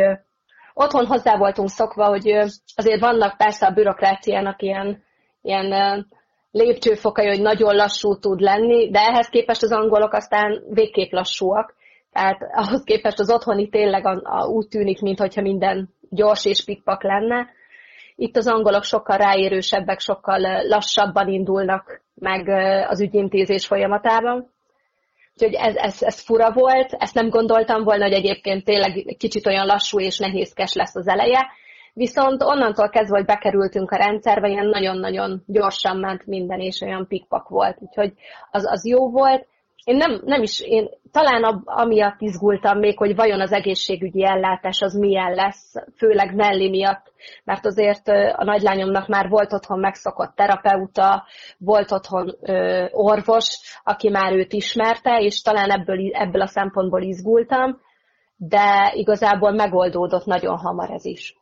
otthon 0.73 1.05
hozzá 1.05 1.37
voltunk 1.37 1.69
szokva, 1.69 2.05
hogy 2.07 2.27
azért 2.75 2.99
vannak 2.99 3.37
persze 3.37 3.65
a 3.65 3.71
bürokráciának 3.71 4.61
ilyen, 4.61 5.03
ilyen 5.41 6.05
lépcsőfokai, 6.51 7.27
hogy 7.27 7.41
nagyon 7.41 7.75
lassú 7.75 8.19
tud 8.19 8.39
lenni, 8.39 8.89
de 8.89 8.99
ehhez 8.99 9.29
képest 9.29 9.63
az 9.63 9.71
angolok 9.71 10.13
aztán 10.13 10.63
végképp 10.69 11.11
lassúak. 11.11 11.75
Tehát 12.11 12.37
ahhoz 12.51 12.83
képest 12.83 13.19
az 13.19 13.31
otthoni 13.31 13.69
tényleg 13.69 14.05
a, 14.05 14.21
a, 14.23 14.45
úgy 14.45 14.67
tűnik, 14.67 15.01
mintha 15.01 15.41
minden 15.41 15.89
gyors 16.09 16.45
és 16.45 16.63
pikpak 16.63 17.03
lenne. 17.03 17.57
Itt 18.19 18.37
az 18.37 18.47
angolok 18.47 18.83
sokkal 18.83 19.17
ráérősebbek, 19.17 19.99
sokkal 19.99 20.67
lassabban 20.67 21.27
indulnak 21.27 22.01
meg 22.15 22.47
az 22.89 23.01
ügyintézés 23.01 23.65
folyamatában. 23.65 24.51
Úgyhogy 25.33 25.53
ez, 25.53 25.75
ez, 25.75 26.01
ez 26.01 26.19
fura 26.19 26.51
volt, 26.51 26.93
ezt 26.93 27.13
nem 27.13 27.29
gondoltam 27.29 27.83
volna, 27.83 28.03
hogy 28.03 28.13
egyébként 28.13 28.63
tényleg 28.63 29.15
kicsit 29.17 29.47
olyan 29.47 29.65
lassú 29.65 29.99
és 29.99 30.17
nehézkes 30.17 30.73
lesz 30.73 30.95
az 30.95 31.07
eleje, 31.07 31.47
viszont 31.93 32.43
onnantól 32.43 32.89
kezdve, 32.89 33.17
hogy 33.17 33.25
bekerültünk 33.25 33.91
a 33.91 33.97
rendszerbe, 33.97 34.47
ilyen 34.47 34.67
nagyon-nagyon 34.67 35.43
gyorsan 35.45 35.97
ment 35.97 36.25
minden, 36.25 36.59
és 36.59 36.81
olyan 36.81 37.07
pikpak 37.07 37.49
volt, 37.49 37.77
úgyhogy 37.79 38.13
az, 38.51 38.65
az 38.71 38.87
jó 38.87 39.09
volt. 39.09 39.47
Én 39.89 39.95
nem, 39.95 40.21
nem 40.25 40.41
is, 40.41 40.59
én 40.59 40.89
talán 41.11 41.43
ab, 41.43 41.61
amiatt 41.65 42.21
izgultam 42.21 42.79
még, 42.79 42.97
hogy 42.97 43.15
vajon 43.15 43.41
az 43.41 43.51
egészségügyi 43.51 44.25
ellátás 44.25 44.81
az 44.81 44.93
milyen 44.93 45.31
lesz, 45.31 45.73
főleg 45.97 46.35
Nelly 46.35 46.69
miatt, 46.69 47.13
mert 47.43 47.65
azért 47.65 48.07
a 48.35 48.43
nagylányomnak 48.43 49.07
már 49.07 49.29
volt 49.29 49.53
otthon 49.53 49.79
megszokott 49.79 50.35
terapeuta, 50.35 51.25
volt 51.57 51.91
otthon 51.91 52.37
ö, 52.41 52.85
orvos, 52.91 53.79
aki 53.83 54.09
már 54.09 54.33
őt 54.33 54.53
ismerte, 54.53 55.19
és 55.19 55.41
talán 55.41 55.69
ebből, 55.69 56.13
ebből 56.13 56.41
a 56.41 56.47
szempontból 56.47 57.01
izgultam, 57.01 57.81
de 58.35 58.91
igazából 58.95 59.51
megoldódott 59.51 60.25
nagyon 60.25 60.57
hamar 60.57 60.89
ez 60.91 61.05
is. 61.05 61.35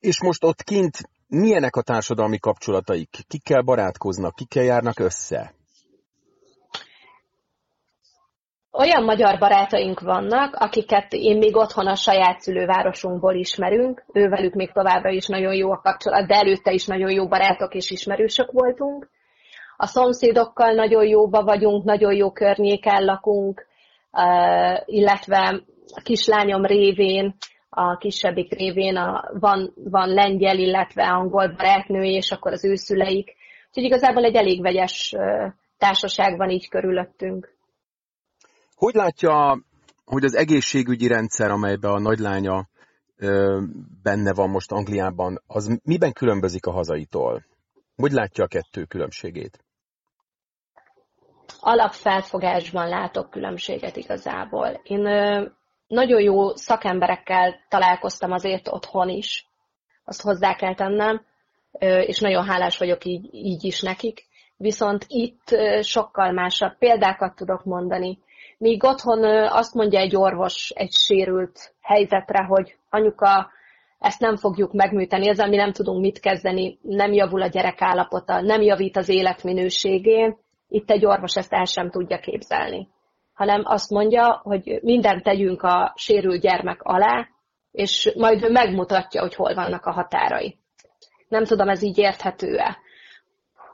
És 0.00 0.22
most 0.22 0.44
ott 0.44 0.62
kint 0.62 0.96
milyenek 1.26 1.76
a 1.76 1.82
társadalmi 1.82 2.38
kapcsolataik? 2.38 3.16
Kikkel 3.28 3.62
barátkoznak, 3.62 4.34
kikkel 4.34 4.64
járnak 4.64 4.98
össze? 4.98 5.58
Olyan 8.72 9.04
magyar 9.04 9.38
barátaink 9.38 10.00
vannak, 10.00 10.54
akiket 10.54 11.12
én 11.12 11.38
még 11.38 11.56
otthon 11.56 11.86
a 11.86 11.94
saját 11.94 12.40
szülővárosunkból 12.40 13.34
ismerünk, 13.34 14.04
ővelük 14.12 14.54
még 14.54 14.72
továbbra 14.72 15.10
is 15.10 15.26
nagyon 15.26 15.54
jó 15.54 15.72
a 15.72 15.80
kapcsolat, 15.82 16.26
de 16.26 16.34
előtte 16.34 16.72
is 16.72 16.86
nagyon 16.86 17.10
jó 17.10 17.28
barátok 17.28 17.74
és 17.74 17.90
ismerősök 17.90 18.50
voltunk. 18.52 19.10
A 19.76 19.86
szomszédokkal 19.86 20.72
nagyon 20.72 21.06
jóba 21.06 21.44
vagyunk, 21.44 21.84
nagyon 21.84 22.14
jó 22.14 22.32
környéken 22.32 23.04
lakunk, 23.04 23.66
illetve 24.84 25.62
a 25.94 26.00
kislányom 26.02 26.64
révén, 26.64 27.34
a 27.68 27.96
kisebbik 27.96 28.52
révén 28.52 28.96
a, 28.96 29.30
van, 29.38 29.72
van 29.74 30.08
lengyel, 30.08 30.58
illetve 30.58 31.08
angol 31.08 31.48
barátnő, 31.48 32.02
és 32.02 32.30
akkor 32.30 32.52
az 32.52 32.64
ő 32.64 32.74
szüleik. 32.74 33.36
Úgyhogy 33.68 33.84
igazából 33.84 34.24
egy 34.24 34.34
elég 34.34 34.62
vegyes 34.62 35.14
társaság 35.78 36.36
van 36.36 36.50
így 36.50 36.68
körülöttünk. 36.68 37.58
Hogy 38.80 38.94
látja, 38.94 39.62
hogy 40.04 40.24
az 40.24 40.34
egészségügyi 40.34 41.06
rendszer, 41.06 41.50
amelyben 41.50 41.90
a 41.90 41.98
nagylánya 41.98 42.68
benne 44.02 44.34
van 44.34 44.50
most 44.50 44.72
Angliában, 44.72 45.42
az 45.46 45.78
miben 45.82 46.12
különbözik 46.12 46.66
a 46.66 46.70
hazaitól? 46.70 47.44
Hogy 47.96 48.12
látja 48.12 48.44
a 48.44 48.46
kettő 48.46 48.84
különbségét? 48.84 49.64
Alapfelfogásban 51.60 52.88
látok 52.88 53.30
különbséget 53.30 53.96
igazából. 53.96 54.80
Én 54.82 55.00
nagyon 55.86 56.20
jó 56.20 56.54
szakemberekkel 56.54 57.54
találkoztam 57.68 58.32
azért 58.32 58.68
otthon 58.68 59.08
is, 59.08 59.46
azt 60.04 60.22
hozzá 60.22 60.54
kell 60.54 60.74
tennem, 60.74 61.24
és 62.06 62.18
nagyon 62.18 62.44
hálás 62.44 62.78
vagyok 62.78 63.04
így, 63.04 63.34
így 63.34 63.64
is 63.64 63.80
nekik. 63.80 64.26
Viszont 64.56 65.04
itt 65.08 65.56
sokkal 65.80 66.32
másabb 66.32 66.78
példákat 66.78 67.34
tudok 67.34 67.64
mondani. 67.64 68.18
Míg 68.60 68.84
otthon 68.84 69.24
azt 69.48 69.74
mondja 69.74 69.98
egy 69.98 70.16
orvos 70.16 70.70
egy 70.74 70.92
sérült 70.92 71.74
helyzetre, 71.80 72.44
hogy 72.44 72.76
anyuka, 72.90 73.50
ezt 73.98 74.20
nem 74.20 74.36
fogjuk 74.36 74.72
megműteni, 74.72 75.28
ezzel 75.28 75.48
mi 75.48 75.56
nem 75.56 75.72
tudunk 75.72 76.00
mit 76.00 76.20
kezdeni, 76.20 76.78
nem 76.82 77.12
javul 77.12 77.42
a 77.42 77.46
gyerek 77.46 77.82
állapota, 77.82 78.40
nem 78.40 78.60
javít 78.60 78.96
az 78.96 79.08
életminőségén, 79.08 80.36
itt 80.68 80.90
egy 80.90 81.06
orvos 81.06 81.36
ezt 81.36 81.52
el 81.52 81.64
sem 81.64 81.90
tudja 81.90 82.18
képzelni. 82.18 82.88
Hanem 83.32 83.62
azt 83.64 83.90
mondja, 83.90 84.40
hogy 84.42 84.78
mindent 84.82 85.22
tegyünk 85.22 85.62
a 85.62 85.92
sérült 85.96 86.40
gyermek 86.40 86.82
alá, 86.82 87.28
és 87.70 88.12
majd 88.16 88.44
ő 88.44 88.50
megmutatja, 88.50 89.20
hogy 89.20 89.34
hol 89.34 89.54
vannak 89.54 89.86
a 89.86 89.92
határai. 89.92 90.58
Nem 91.28 91.44
tudom, 91.44 91.68
ez 91.68 91.82
így 91.82 91.98
érthető-e. 91.98 92.78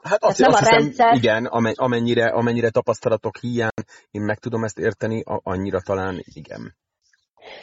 Hát 0.03 0.23
azt, 0.23 0.39
nem 0.39 0.49
azt 0.49 0.61
a 0.61 0.65
hiszem, 0.65 0.79
rendszer... 0.79 1.15
igen, 1.15 1.45
amennyire, 1.75 2.25
amennyire 2.25 2.69
tapasztalatok 2.69 3.37
hiány 3.37 3.69
én 4.11 4.21
meg 4.21 4.37
tudom 4.37 4.63
ezt 4.63 4.79
érteni, 4.79 5.23
annyira 5.25 5.81
talán 5.81 6.21
igen. 6.33 6.75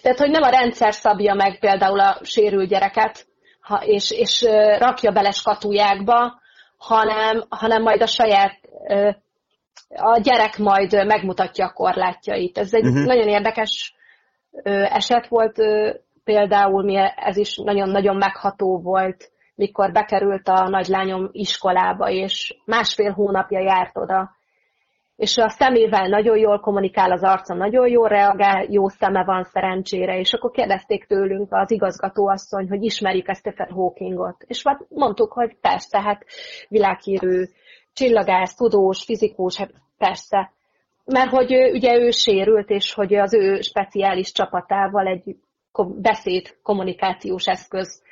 Tehát, 0.02 0.18
hogy 0.18 0.30
nem 0.30 0.42
a 0.42 0.48
rendszer 0.48 0.94
szabja 0.94 1.34
meg 1.34 1.58
például 1.58 2.00
a 2.00 2.18
sérült 2.22 2.68
gyereket, 2.68 3.26
ha, 3.60 3.82
és, 3.84 4.10
és 4.10 4.42
rakja 4.78 5.12
bele 5.12 5.30
skatujákba, 5.30 6.40
hanem, 6.76 7.44
hanem 7.48 7.82
majd 7.82 8.02
a 8.02 8.06
saját 8.06 8.60
a 9.88 10.18
gyerek 10.18 10.58
majd 10.58 10.92
megmutatja 10.92 11.66
a 11.66 11.72
korlátjait. 11.72 12.58
Ez 12.58 12.74
egy 12.74 12.84
uh-huh. 12.84 13.04
nagyon 13.04 13.28
érdekes 13.28 13.94
eset 14.88 15.28
volt, 15.28 15.56
például 16.24 16.84
mi 16.84 16.96
ez 17.16 17.36
is 17.36 17.56
nagyon-nagyon 17.56 18.16
megható 18.16 18.80
volt, 18.80 19.30
mikor 19.54 19.92
bekerült 19.92 20.48
a 20.48 20.68
nagylányom 20.68 21.28
iskolába, 21.32 22.10
és 22.10 22.56
másfél 22.64 23.12
hónapja 23.12 23.60
járt 23.60 23.96
oda, 23.96 24.30
és 25.16 25.36
a 25.36 25.48
szemével 25.48 26.08
nagyon 26.08 26.38
jól 26.38 26.60
kommunikál, 26.60 27.12
az 27.12 27.22
arca 27.22 27.54
nagyon 27.54 27.88
jól 27.88 28.08
reagál, 28.08 28.66
jó 28.70 28.88
szeme 28.88 29.24
van 29.24 29.44
szerencsére, 29.44 30.18
és 30.18 30.32
akkor 30.32 30.50
kérdezték 30.50 31.04
tőlünk 31.06 31.48
az 31.50 31.70
igazgatóasszony, 31.70 32.68
hogy 32.68 32.82
ismerjük 32.82 33.28
ezt 33.28 33.40
Stephen 33.40 33.70
Hawkingot. 33.70 34.36
És 34.46 34.62
hát 34.64 34.86
mondtuk, 34.88 35.32
hogy 35.32 35.56
persze, 35.60 36.00
hát 36.00 36.24
világhírű 36.68 37.44
csillagász, 37.92 38.54
tudós, 38.54 39.04
fizikus, 39.04 39.56
hát 39.56 39.70
persze. 39.98 40.52
Mert 41.04 41.30
hogy 41.30 41.52
ugye 41.72 41.98
ő 41.98 42.10
sérült, 42.10 42.70
és 42.70 42.94
hogy 42.94 43.14
az 43.14 43.34
ő 43.34 43.60
speciális 43.60 44.32
csapatával 44.32 45.06
egy 45.06 45.36
beszéd 45.82 46.56
kommunikációs 46.62 47.46
eszköz 47.46 48.02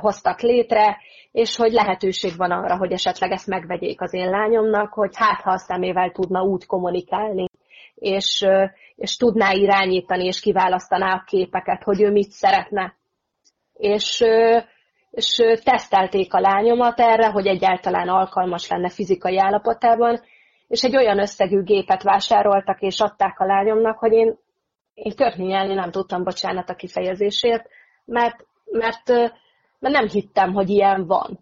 hoztak 0.00 0.40
létre, 0.40 0.96
és 1.32 1.56
hogy 1.56 1.72
lehetőség 1.72 2.36
van 2.36 2.50
arra, 2.50 2.76
hogy 2.76 2.92
esetleg 2.92 3.30
ezt 3.30 3.46
megvegyék 3.46 4.00
az 4.00 4.14
én 4.14 4.30
lányomnak, 4.30 4.92
hogy 4.92 5.10
hát 5.14 5.40
ha 5.40 5.50
a 5.50 5.58
szemével 5.58 6.10
tudna 6.10 6.42
úgy 6.42 6.66
kommunikálni, 6.66 7.46
és, 7.94 8.46
és 8.96 9.16
tudná 9.16 9.52
irányítani, 9.52 10.24
és 10.24 10.40
kiválasztaná 10.40 11.14
a 11.14 11.24
képeket, 11.26 11.82
hogy 11.82 12.02
ő 12.02 12.10
mit 12.10 12.30
szeretne. 12.30 12.94
És, 13.72 14.24
és 15.10 15.42
tesztelték 15.64 16.34
a 16.34 16.40
lányomat 16.40 17.00
erre, 17.00 17.26
hogy 17.26 17.46
egyáltalán 17.46 18.08
alkalmas 18.08 18.68
lenne 18.68 18.88
fizikai 18.88 19.38
állapotában, 19.38 20.20
és 20.68 20.82
egy 20.82 20.96
olyan 20.96 21.18
összegű 21.18 21.62
gépet 21.62 22.02
vásároltak, 22.02 22.80
és 22.80 23.00
adták 23.00 23.40
a 23.40 23.44
lányomnak, 23.44 23.98
hogy 23.98 24.12
én, 24.12 24.38
én 25.02 25.14
körni 25.16 25.44
nyelni 25.44 25.74
nem 25.74 25.90
tudtam, 25.90 26.24
bocsánat 26.24 26.70
a 26.70 26.74
kifejezésért, 26.74 27.68
mert, 28.04 28.46
mert 28.64 29.12
mert 29.82 29.94
nem 29.94 30.08
hittem, 30.08 30.52
hogy 30.52 30.68
ilyen 30.68 31.06
van. 31.06 31.38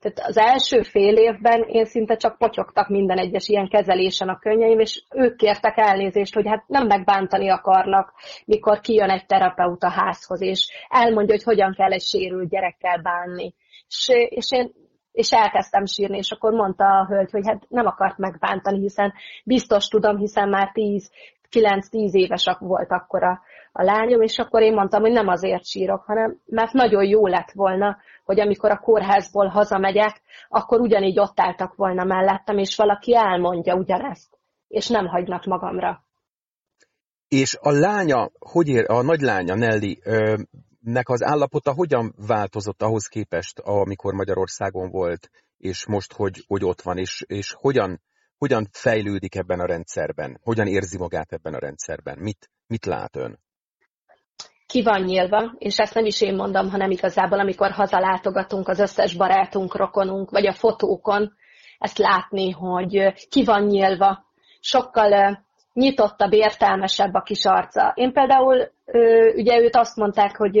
Tehát 0.00 0.28
az 0.28 0.36
első 0.36 0.82
fél 0.82 1.16
évben 1.16 1.62
én 1.62 1.84
szinte 1.84 2.16
csak 2.16 2.38
potyogtak 2.38 2.88
minden 2.88 3.18
egyes 3.18 3.48
ilyen 3.48 3.68
kezelésen 3.68 4.28
a 4.28 4.38
könnyeim, 4.38 4.78
és 4.78 5.04
ők 5.14 5.36
kértek 5.36 5.76
elnézést, 5.76 6.34
hogy 6.34 6.48
hát 6.48 6.64
nem 6.66 6.86
megbántani 6.86 7.48
akarnak, 7.50 8.12
mikor 8.44 8.80
kijön 8.80 9.10
egy 9.10 9.26
terapeuta 9.26 9.88
házhoz, 9.88 10.40
és 10.40 10.68
elmondja, 10.88 11.34
hogy 11.34 11.44
hogyan 11.44 11.74
kell 11.74 11.92
egy 11.92 12.02
sérült 12.02 12.48
gyerekkel 12.48 12.98
bánni. 13.02 13.54
És, 13.88 14.08
és 14.28 14.50
én 14.50 14.72
és 15.12 15.32
elkezdtem 15.32 15.84
sírni, 15.84 16.16
és 16.16 16.30
akkor 16.30 16.52
mondta 16.52 16.84
a 16.84 17.06
hölgy, 17.06 17.30
hogy 17.30 17.46
hát 17.46 17.64
nem 17.68 17.86
akart 17.86 18.18
megbántani, 18.18 18.78
hiszen 18.78 19.12
biztos 19.44 19.86
tudom, 19.86 20.16
hiszen 20.16 20.48
már 20.48 20.70
10, 20.72 21.10
9-10 21.52 22.12
évesek 22.12 22.58
volt 22.58 22.90
akkor 22.90 23.22
a, 23.22 23.40
a 23.72 23.82
lányom, 23.82 24.20
és 24.20 24.38
akkor 24.38 24.62
én 24.62 24.72
mondtam, 24.72 25.00
hogy 25.00 25.12
nem 25.12 25.28
azért 25.28 25.64
sírok, 25.64 26.04
hanem 26.04 26.40
mert 26.46 26.72
nagyon 26.72 27.04
jó 27.04 27.26
lett 27.26 27.50
volna, 27.52 27.96
hogy 28.24 28.40
amikor 28.40 28.70
a 28.70 28.78
kórházból 28.78 29.46
hazamegyek, 29.46 30.20
akkor 30.48 30.80
ugyanígy 30.80 31.18
ott 31.18 31.40
álltak 31.40 31.74
volna 31.74 32.04
mellettem, 32.04 32.58
és 32.58 32.76
valaki 32.76 33.16
elmondja 33.16 33.74
ugyanezt, 33.74 34.38
és 34.68 34.88
nem 34.88 35.06
hagynak 35.06 35.44
magamra. 35.44 36.04
És 37.28 37.58
a 37.60 37.70
lánya, 37.70 38.30
hogy 38.38 38.68
ér, 38.68 38.84
a 38.90 39.02
nagylánya 39.02 39.54
Nelly, 39.54 39.98
nek 40.80 41.08
az 41.08 41.22
állapota 41.22 41.72
hogyan 41.72 42.14
változott 42.26 42.82
ahhoz 42.82 43.06
képest, 43.06 43.58
amikor 43.58 44.14
Magyarországon 44.14 44.90
volt, 44.90 45.30
és 45.58 45.86
most, 45.86 46.12
hogy, 46.12 46.44
hogy 46.46 46.64
ott 46.64 46.82
van, 46.82 46.98
és, 46.98 47.24
és 47.26 47.54
hogyan, 47.58 48.00
hogyan 48.42 48.68
fejlődik 48.72 49.34
ebben 49.34 49.60
a 49.60 49.66
rendszerben? 49.66 50.40
Hogyan 50.42 50.66
érzi 50.66 50.98
magát 50.98 51.32
ebben 51.32 51.54
a 51.54 51.58
rendszerben? 51.58 52.18
Mit, 52.18 52.50
mit 52.66 52.84
lát 52.84 53.16
ön? 53.16 53.38
ki 54.66 54.82
van 54.82 55.02
nyílva, 55.02 55.54
és 55.58 55.78
ezt 55.78 55.94
nem 55.94 56.04
is 56.04 56.20
én 56.20 56.34
mondom, 56.34 56.70
hanem 56.70 56.90
igazából, 56.90 57.38
amikor 57.38 57.70
hazalátogatunk 57.70 58.68
az 58.68 58.78
összes 58.78 59.14
barátunk, 59.14 59.76
rokonunk, 59.76 60.30
vagy 60.30 60.46
a 60.46 60.52
fotókon, 60.52 61.32
ezt 61.78 61.98
látni, 61.98 62.50
hogy 62.50 63.12
ki 63.28 63.44
van 63.44 63.62
nyílva, 63.62 64.24
sokkal 64.60 65.42
nyitottabb, 65.72 66.32
értelmesebb 66.32 67.14
a 67.14 67.22
kis 67.22 67.44
arca. 67.44 67.92
Én 67.94 68.12
például, 68.12 68.72
ugye 69.34 69.60
őt 69.60 69.76
azt 69.76 69.96
mondták, 69.96 70.36
hogy 70.36 70.60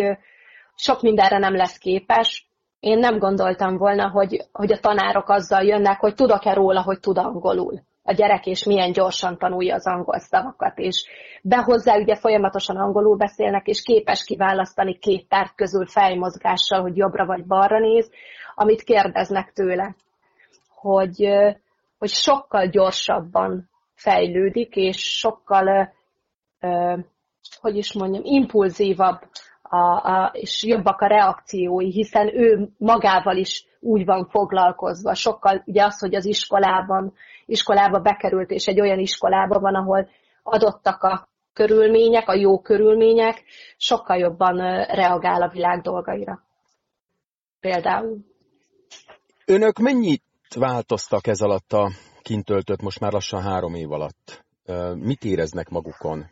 sok 0.74 1.02
mindenre 1.02 1.38
nem 1.38 1.54
lesz 1.54 1.78
képes, 1.78 2.51
én 2.82 2.98
nem 2.98 3.18
gondoltam 3.18 3.76
volna, 3.76 4.08
hogy, 4.08 4.46
hogy 4.52 4.72
a 4.72 4.78
tanárok 4.78 5.28
azzal 5.28 5.62
jönnek, 5.62 6.00
hogy 6.00 6.14
tudok-e 6.14 6.52
róla, 6.52 6.82
hogy 6.82 7.00
tud 7.00 7.18
angolul 7.18 7.80
a 8.02 8.12
gyerek, 8.12 8.46
és 8.46 8.64
milyen 8.64 8.92
gyorsan 8.92 9.38
tanulja 9.38 9.74
az 9.74 9.86
angol 9.86 10.18
szavakat, 10.18 10.78
és 10.78 11.06
behozzá 11.42 11.96
ugye 11.96 12.16
folyamatosan 12.16 12.76
angolul 12.76 13.16
beszélnek, 13.16 13.66
és 13.66 13.82
képes 13.82 14.24
kiválasztani 14.24 14.98
két 14.98 15.28
tárgy 15.28 15.54
közül 15.54 15.86
fejmozgással, 15.86 16.80
hogy 16.80 16.96
jobbra 16.96 17.26
vagy 17.26 17.46
balra 17.46 17.78
néz, 17.78 18.10
amit 18.54 18.82
kérdeznek 18.82 19.52
tőle. 19.52 19.96
Hogy, 20.68 21.28
hogy 21.98 22.10
sokkal 22.10 22.66
gyorsabban 22.66 23.70
fejlődik, 23.94 24.76
és 24.76 25.18
sokkal, 25.18 25.92
hogy 27.60 27.76
is 27.76 27.94
mondjam, 27.94 28.22
impulzívabb 28.24 29.20
a, 29.72 29.76
a, 29.76 30.30
és 30.34 30.64
jobbak 30.64 31.00
a 31.00 31.06
reakciói, 31.06 31.90
hiszen 31.90 32.36
ő 32.38 32.68
magával 32.78 33.36
is 33.36 33.66
úgy 33.80 34.04
van 34.04 34.28
foglalkozva. 34.30 35.14
Sokkal 35.14 35.62
ugye 35.66 35.84
az, 35.84 35.98
hogy 35.98 36.14
az 36.14 36.24
iskolában, 36.24 37.12
iskolába 37.46 37.98
bekerült, 37.98 38.50
és 38.50 38.66
egy 38.66 38.80
olyan 38.80 38.98
iskolába 38.98 39.58
van, 39.58 39.74
ahol 39.74 40.08
adottak 40.42 41.02
a 41.02 41.28
körülmények, 41.52 42.28
a 42.28 42.34
jó 42.34 42.60
körülmények, 42.60 43.44
sokkal 43.76 44.16
jobban 44.16 44.56
reagál 44.84 45.42
a 45.42 45.48
világ 45.48 45.80
dolgaira. 45.80 46.42
Például. 47.60 48.18
Önök 49.46 49.78
mennyit 49.78 50.24
változtak 50.56 51.26
ez 51.26 51.40
alatt 51.40 51.72
a 51.72 51.90
kint 52.22 52.44
töltött 52.44 52.82
most 52.82 53.00
már 53.00 53.12
lassan 53.12 53.42
három 53.42 53.74
év 53.74 53.92
alatt? 53.92 54.44
Mit 54.94 55.24
éreznek 55.24 55.68
magukon? 55.68 56.30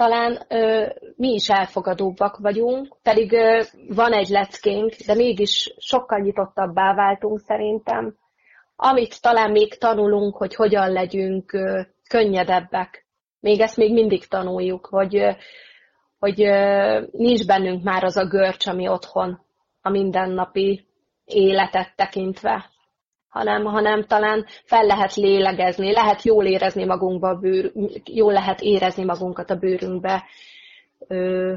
Talán 0.00 0.42
ö, 0.48 0.86
mi 1.16 1.28
is 1.28 1.48
elfogadóbbak 1.48 2.36
vagyunk, 2.36 2.96
pedig 3.02 3.32
ö, 3.32 3.62
van 3.88 4.12
egy 4.12 4.28
leckénk, 4.28 4.94
de 5.06 5.14
mégis 5.14 5.74
sokkal 5.78 6.18
nyitottabbá 6.18 6.94
váltunk 6.94 7.38
szerintem. 7.38 8.16
Amit 8.76 9.20
talán 9.20 9.50
még 9.50 9.74
tanulunk, 9.74 10.36
hogy 10.36 10.54
hogyan 10.54 10.92
legyünk 10.92 11.52
ö, 11.52 11.80
könnyedebbek. 12.08 13.06
Még 13.40 13.60
ezt 13.60 13.76
még 13.76 13.92
mindig 13.92 14.26
tanuljuk, 14.26 14.86
hogy, 14.86 15.16
ö, 15.16 15.30
hogy 16.18 16.42
ö, 16.42 17.00
nincs 17.12 17.46
bennünk 17.46 17.82
már 17.82 18.04
az 18.04 18.16
a 18.16 18.26
görcs, 18.26 18.66
ami 18.66 18.88
otthon 18.88 19.40
a 19.82 19.90
mindennapi 19.90 20.86
életet 21.24 21.92
tekintve 21.96 22.69
hanem, 23.30 23.64
hanem 23.64 24.04
talán 24.04 24.46
fel 24.64 24.84
lehet 24.84 25.14
lélegezni, 25.14 25.92
lehet 25.92 26.22
jól 26.22 26.46
érezni 26.46 26.84
magunkba 26.84 27.28
a 27.28 27.38
bőr, 27.38 27.72
jól 28.04 28.32
lehet 28.32 28.60
érezni 28.60 29.04
magunkat 29.04 29.50
a 29.50 29.56
bőrünkbe. 29.56 30.24
Ö, 31.06 31.54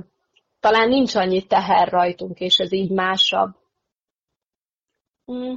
talán 0.60 0.88
nincs 0.88 1.16
annyi 1.16 1.42
teher 1.42 1.88
rajtunk, 1.88 2.40
és 2.40 2.58
ez 2.58 2.72
így 2.72 2.92
másabb. 2.92 3.56
Mm. 5.32 5.56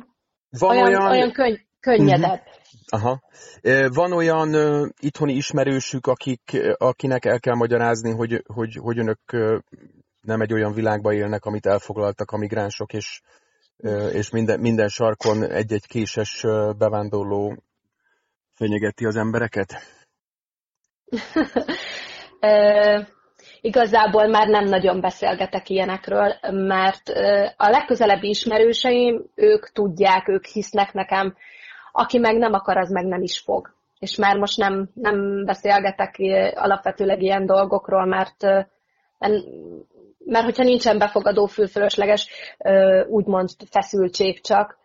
Van 0.59 0.71
olyan, 0.71 0.87
olyan... 0.87 1.11
olyan 1.11 1.33
könny, 1.33 1.55
könnyedebb. 1.81 2.41
Uh-huh. 2.41 2.55
Aha. 2.89 3.21
Van 3.89 4.13
olyan 4.13 4.55
uh, 4.55 4.89
itthoni 4.99 5.33
ismerősük, 5.33 6.07
akik, 6.07 6.57
akinek 6.77 7.25
el 7.25 7.41
kell 7.41 7.55
magyarázni, 7.55 8.11
hogy, 8.11 8.43
hogy, 8.47 8.75
hogy 8.75 8.99
önök 8.99 9.21
uh, 9.33 9.59
nem 10.21 10.41
egy 10.41 10.53
olyan 10.53 10.73
világba 10.73 11.13
élnek, 11.13 11.45
amit 11.45 11.67
elfoglaltak 11.67 12.31
a 12.31 12.37
migránsok, 12.37 12.93
és 12.93 13.21
és 14.13 14.31
minden, 14.31 14.61
minden 14.61 14.89
sarkon 14.89 15.43
egy-egy 15.43 15.87
késes 15.87 16.43
bevándorló 16.79 17.57
fenyegeti 18.55 19.05
az 19.05 19.17
embereket? 19.17 19.75
Igazából 23.61 24.27
már 24.27 24.49
nem 24.49 24.65
nagyon 24.65 25.01
beszélgetek 25.01 25.69
ilyenekről, 25.69 26.35
mert 26.51 27.09
a 27.57 27.69
legközelebbi 27.69 28.29
ismerőseim, 28.29 29.25
ők 29.35 29.73
tudják, 29.73 30.29
ők 30.29 30.45
hisznek 30.45 30.93
nekem, 30.93 31.37
aki 31.93 32.19
meg 32.19 32.37
nem 32.37 32.53
akar, 32.53 32.77
az 32.77 32.91
meg 32.91 33.05
nem 33.05 33.23
is 33.23 33.39
fog. 33.39 33.75
És 33.99 34.17
már 34.17 34.37
most 34.37 34.59
nem, 34.59 34.91
nem 34.95 35.45
beszélgetek 35.45 36.17
alapvetőleg 36.55 37.23
ilyen 37.23 37.47
dolgokról, 37.47 38.05
mert 38.05 38.47
mert 40.27 40.45
hogyha 40.45 40.63
nincsen 40.63 40.99
befogadó 40.99 41.47
fülfölösleges, 41.47 42.29
úgymond 43.09 43.49
feszültség 43.71 44.41
csak. 44.41 44.79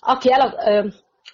Aki 0.00 0.32
el, 0.32 0.54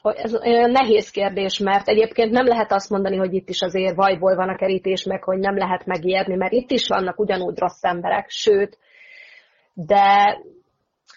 ez 0.03 0.33
nehéz 0.71 1.11
kérdés, 1.11 1.59
mert 1.59 1.89
egyébként 1.89 2.31
nem 2.31 2.47
lehet 2.47 2.73
azt 2.73 2.91
mondani, 2.91 3.17
hogy 3.17 3.35
itt 3.35 3.49
is 3.49 3.61
azért 3.61 3.95
vajból 3.95 4.35
van 4.35 4.49
a 4.49 4.57
kerítés, 4.57 5.05
meg 5.05 5.23
hogy 5.23 5.39
nem 5.39 5.57
lehet 5.57 5.87
megijedni, 5.87 6.35
mert 6.35 6.53
itt 6.53 6.71
is 6.71 6.89
vannak 6.89 7.19
ugyanúgy 7.19 7.59
rossz 7.59 7.83
emberek, 7.83 8.29
sőt, 8.29 8.79
de, 9.73 10.39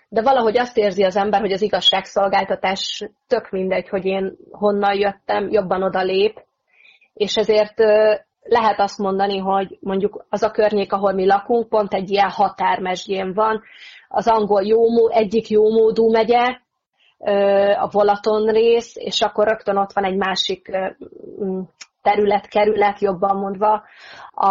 de 0.09 0.21
valahogy 0.21 0.57
azt 0.57 0.77
érzi 0.77 1.03
az 1.03 1.15
ember, 1.15 1.39
hogy 1.39 1.51
az 1.51 1.61
igazságszolgáltatás 1.61 3.09
tök 3.27 3.49
mindegy, 3.49 3.89
hogy 3.89 4.05
én 4.05 4.35
honnan 4.51 4.99
jöttem, 4.99 5.49
jobban 5.49 5.83
oda 5.83 6.01
lép, 6.03 6.43
és 7.13 7.37
ezért 7.37 7.79
lehet 8.43 8.79
azt 8.79 8.97
mondani, 8.97 9.37
hogy 9.37 9.77
mondjuk 9.81 10.25
az 10.29 10.43
a 10.43 10.51
környék, 10.51 10.93
ahol 10.93 11.13
mi 11.13 11.25
lakunk, 11.25 11.69
pont 11.69 11.93
egy 11.93 12.11
ilyen 12.11 12.29
határmesdjén 12.29 13.33
van, 13.33 13.61
az 14.07 14.27
angol 14.27 14.63
jó, 14.63 15.09
egyik 15.09 15.49
jómódú 15.49 16.11
megye, 16.11 16.59
a 17.79 17.89
Volaton 17.91 18.51
rész, 18.51 18.95
és 18.95 19.21
akkor 19.21 19.47
rögtön 19.47 19.77
ott 19.77 19.93
van 19.93 20.03
egy 20.03 20.15
másik 20.15 20.71
terület, 22.01 22.47
kerület, 22.47 22.99
jobban 22.99 23.37
mondva, 23.37 23.83
a, 24.31 24.49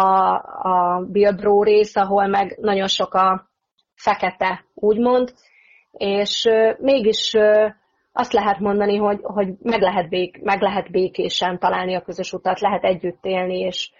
a 0.61 1.05
Bilbro 1.11 1.63
rész, 1.63 1.95
ahol 1.95 2.27
meg 2.27 2.57
nagyon 2.61 2.87
sok 2.87 3.13
a 3.13 3.49
fekete, 3.95 4.65
úgymond, 4.73 5.33
és 5.91 6.49
mégis 6.77 7.37
azt 8.13 8.33
lehet 8.33 8.59
mondani, 8.59 8.97
hogy, 8.97 9.19
hogy 9.21 9.47
meg, 9.61 9.81
lehet 9.81 10.09
bék, 10.09 10.41
meg 10.41 10.61
lehet 10.61 10.91
békésen 10.91 11.59
találni 11.59 11.95
a 11.95 12.01
közös 12.01 12.33
utat, 12.33 12.59
lehet 12.59 12.83
együtt 12.83 13.25
élni, 13.25 13.59
és, 13.59 13.91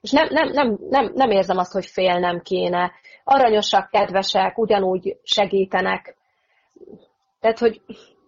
és 0.00 0.10
nem, 0.10 0.26
nem, 0.30 0.48
nem, 0.52 0.78
nem, 0.90 1.12
nem 1.14 1.30
érzem 1.30 1.58
azt, 1.58 1.72
hogy 1.72 1.86
félnem 1.86 2.40
kéne. 2.40 2.92
Aranyosak, 3.24 3.90
kedvesek, 3.90 4.58
ugyanúgy 4.58 5.16
segítenek. 5.22 6.16
Tehát, 7.40 7.58
hogy 7.58 7.80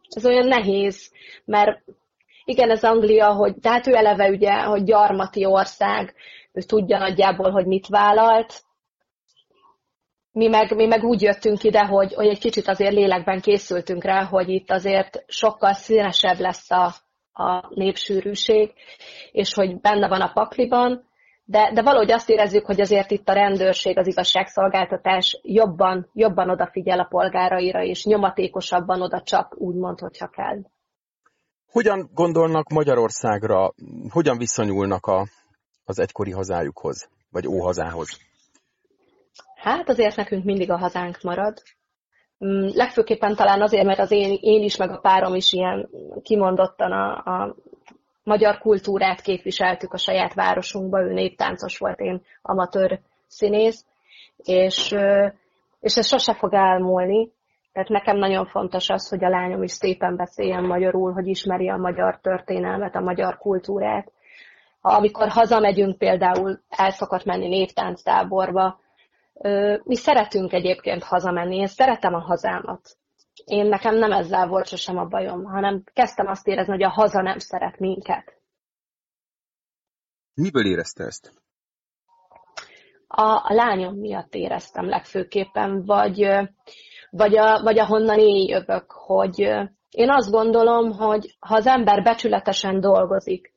ez 0.09 0.27
olyan 0.27 0.47
nehéz, 0.47 1.13
mert 1.45 1.83
igen, 2.45 2.71
ez 2.71 2.85
Anglia, 2.85 3.33
hogy, 3.33 3.55
tehát 3.61 3.87
ő 3.87 3.95
eleve 3.95 4.29
ugye, 4.29 4.53
hogy 4.53 4.85
gyarmati 4.85 5.45
ország, 5.45 6.15
ő 6.53 6.61
tudja 6.61 6.99
nagyjából, 6.99 7.51
hogy 7.51 7.67
mit 7.67 7.87
vállalt. 7.87 8.63
Mi 10.33 10.49
meg, 10.49 10.75
mi 10.75 10.87
meg 10.87 11.05
úgy 11.05 11.23
jöttünk 11.23 11.63
ide, 11.63 11.85
hogy, 11.85 12.15
hogy 12.15 12.27
egy 12.27 12.39
kicsit 12.39 12.69
azért 12.69 12.95
lélekben 12.95 13.41
készültünk 13.41 14.05
rá, 14.05 14.25
hogy 14.25 14.49
itt 14.49 14.71
azért 14.71 15.25
sokkal 15.27 15.73
színesebb 15.73 16.39
lesz 16.39 16.71
a, 16.71 16.95
a 17.33 17.67
népsűrűség, 17.75 18.73
és 19.33 19.55
hogy 19.55 19.81
benne 19.81 20.09
van 20.09 20.21
a 20.21 20.33
pakliban, 20.33 21.09
de, 21.45 21.71
de 21.75 21.83
valahogy 21.83 22.13
azt 22.13 22.29
érezzük, 22.29 22.67
hogy 22.67 22.81
azért 22.81 23.11
itt 23.11 23.29
a 23.29 23.33
rendőrség, 23.33 23.99
az 23.99 24.07
igazságszolgáltatás 24.07 25.41
jobban, 25.43 26.11
jobban 26.13 26.51
odafigyel 26.51 26.99
a 26.99 27.09
polgáraira, 27.09 27.83
és 27.83 28.05
nyomatékosabban 28.05 29.03
oda 29.03 29.23
csak 29.23 29.55
úgymond, 29.59 29.99
hogyha 29.99 30.29
kell. 30.29 30.59
Hogyan 31.71 32.11
gondolnak 32.15 32.69
Magyarországra, 32.69 33.73
hogyan 34.09 34.39
viszonyulnak 34.39 35.07
a, 35.07 35.27
az 35.85 35.99
egykori 35.99 36.31
hazájukhoz, 36.31 37.09
vagy 37.31 37.47
óhazához? 37.47 38.30
Hát 39.61 39.89
azért 39.89 40.17
nekünk 40.17 40.45
mindig 40.45 40.71
a 40.71 40.79
hazánk 40.79 41.23
marad. 41.23 41.63
Mm, 42.45 42.67
legfőképpen 42.75 43.35
talán 43.35 43.63
azért, 43.63 43.85
mert 43.85 43.99
az 43.99 44.11
én, 44.11 44.39
én 44.41 44.63
is, 44.63 44.77
meg 44.77 44.91
a 44.91 44.99
párom 44.99 45.35
is 45.35 45.53
ilyen 45.53 45.89
kimondottan 46.23 46.93
a, 46.93 47.13
a 47.13 47.57
magyar 48.23 48.59
kultúrát 48.59 49.21
képviseltük 49.21 49.93
a 49.93 49.99
saját 49.99 50.35
városunkba, 50.35 51.03
ő 51.03 51.13
néptáncos 51.13 51.79
volt, 51.79 52.01
én 52.01 52.23
amatőr 52.43 53.01
színész, 53.27 53.85
és, 54.37 54.95
és 55.81 55.97
ez 55.97 56.07
sose 56.07 56.35
fog 56.35 56.55
elmúlni. 56.55 57.31
Tehát 57.73 57.89
nekem 57.89 58.17
nagyon 58.17 58.47
fontos 58.47 58.89
az, 58.89 59.09
hogy 59.09 59.25
a 59.25 59.29
lányom 59.29 59.63
is 59.63 59.73
szépen 59.73 60.17
beszéljen 60.17 60.65
magyarul, 60.65 61.13
hogy 61.13 61.27
ismeri 61.27 61.69
a 61.69 61.77
magyar 61.77 62.19
történelmet, 62.21 62.97
a 62.97 63.01
magyar 63.01 63.39
kultúrát. 63.39 64.13
Amikor 64.81 65.29
hazamegyünk 65.29 65.99
például, 65.99 66.61
el 66.69 66.91
szokott 66.91 67.25
menni 67.25 67.49
névtánctáborba, 67.49 68.81
mi 69.83 69.97
szeretünk 69.97 70.53
egyébként 70.53 71.03
hazamenni, 71.03 71.57
én 71.57 71.67
szeretem 71.67 72.15
a 72.15 72.21
hazámat 72.21 72.99
én 73.45 73.67
nekem 73.67 73.95
nem 73.95 74.13
ezzel 74.13 74.47
volt 74.47 74.67
sosem 74.67 74.99
a 74.99 75.05
bajom, 75.05 75.45
hanem 75.45 75.83
kezdtem 75.93 76.27
azt 76.27 76.47
érezni, 76.47 76.73
hogy 76.73 76.83
a 76.83 76.89
haza 76.89 77.21
nem 77.21 77.39
szeret 77.39 77.79
minket. 77.79 78.35
Miből 80.35 80.67
érezte 80.67 81.05
ezt? 81.05 81.33
A, 83.07 83.23
a 83.23 83.53
lányom 83.55 83.95
miatt 83.95 84.35
éreztem 84.35 84.89
legfőképpen, 84.89 85.85
vagy, 85.85 86.27
vagy, 87.11 87.37
a, 87.37 87.63
vagy 87.63 87.79
ahonnan 87.79 88.19
én 88.19 88.49
jövök, 88.49 88.91
hogy 88.91 89.39
én 89.91 90.11
azt 90.11 90.31
gondolom, 90.31 90.93
hogy 90.93 91.37
ha 91.39 91.55
az 91.55 91.67
ember 91.67 92.03
becsületesen 92.03 92.81
dolgozik, 92.81 93.53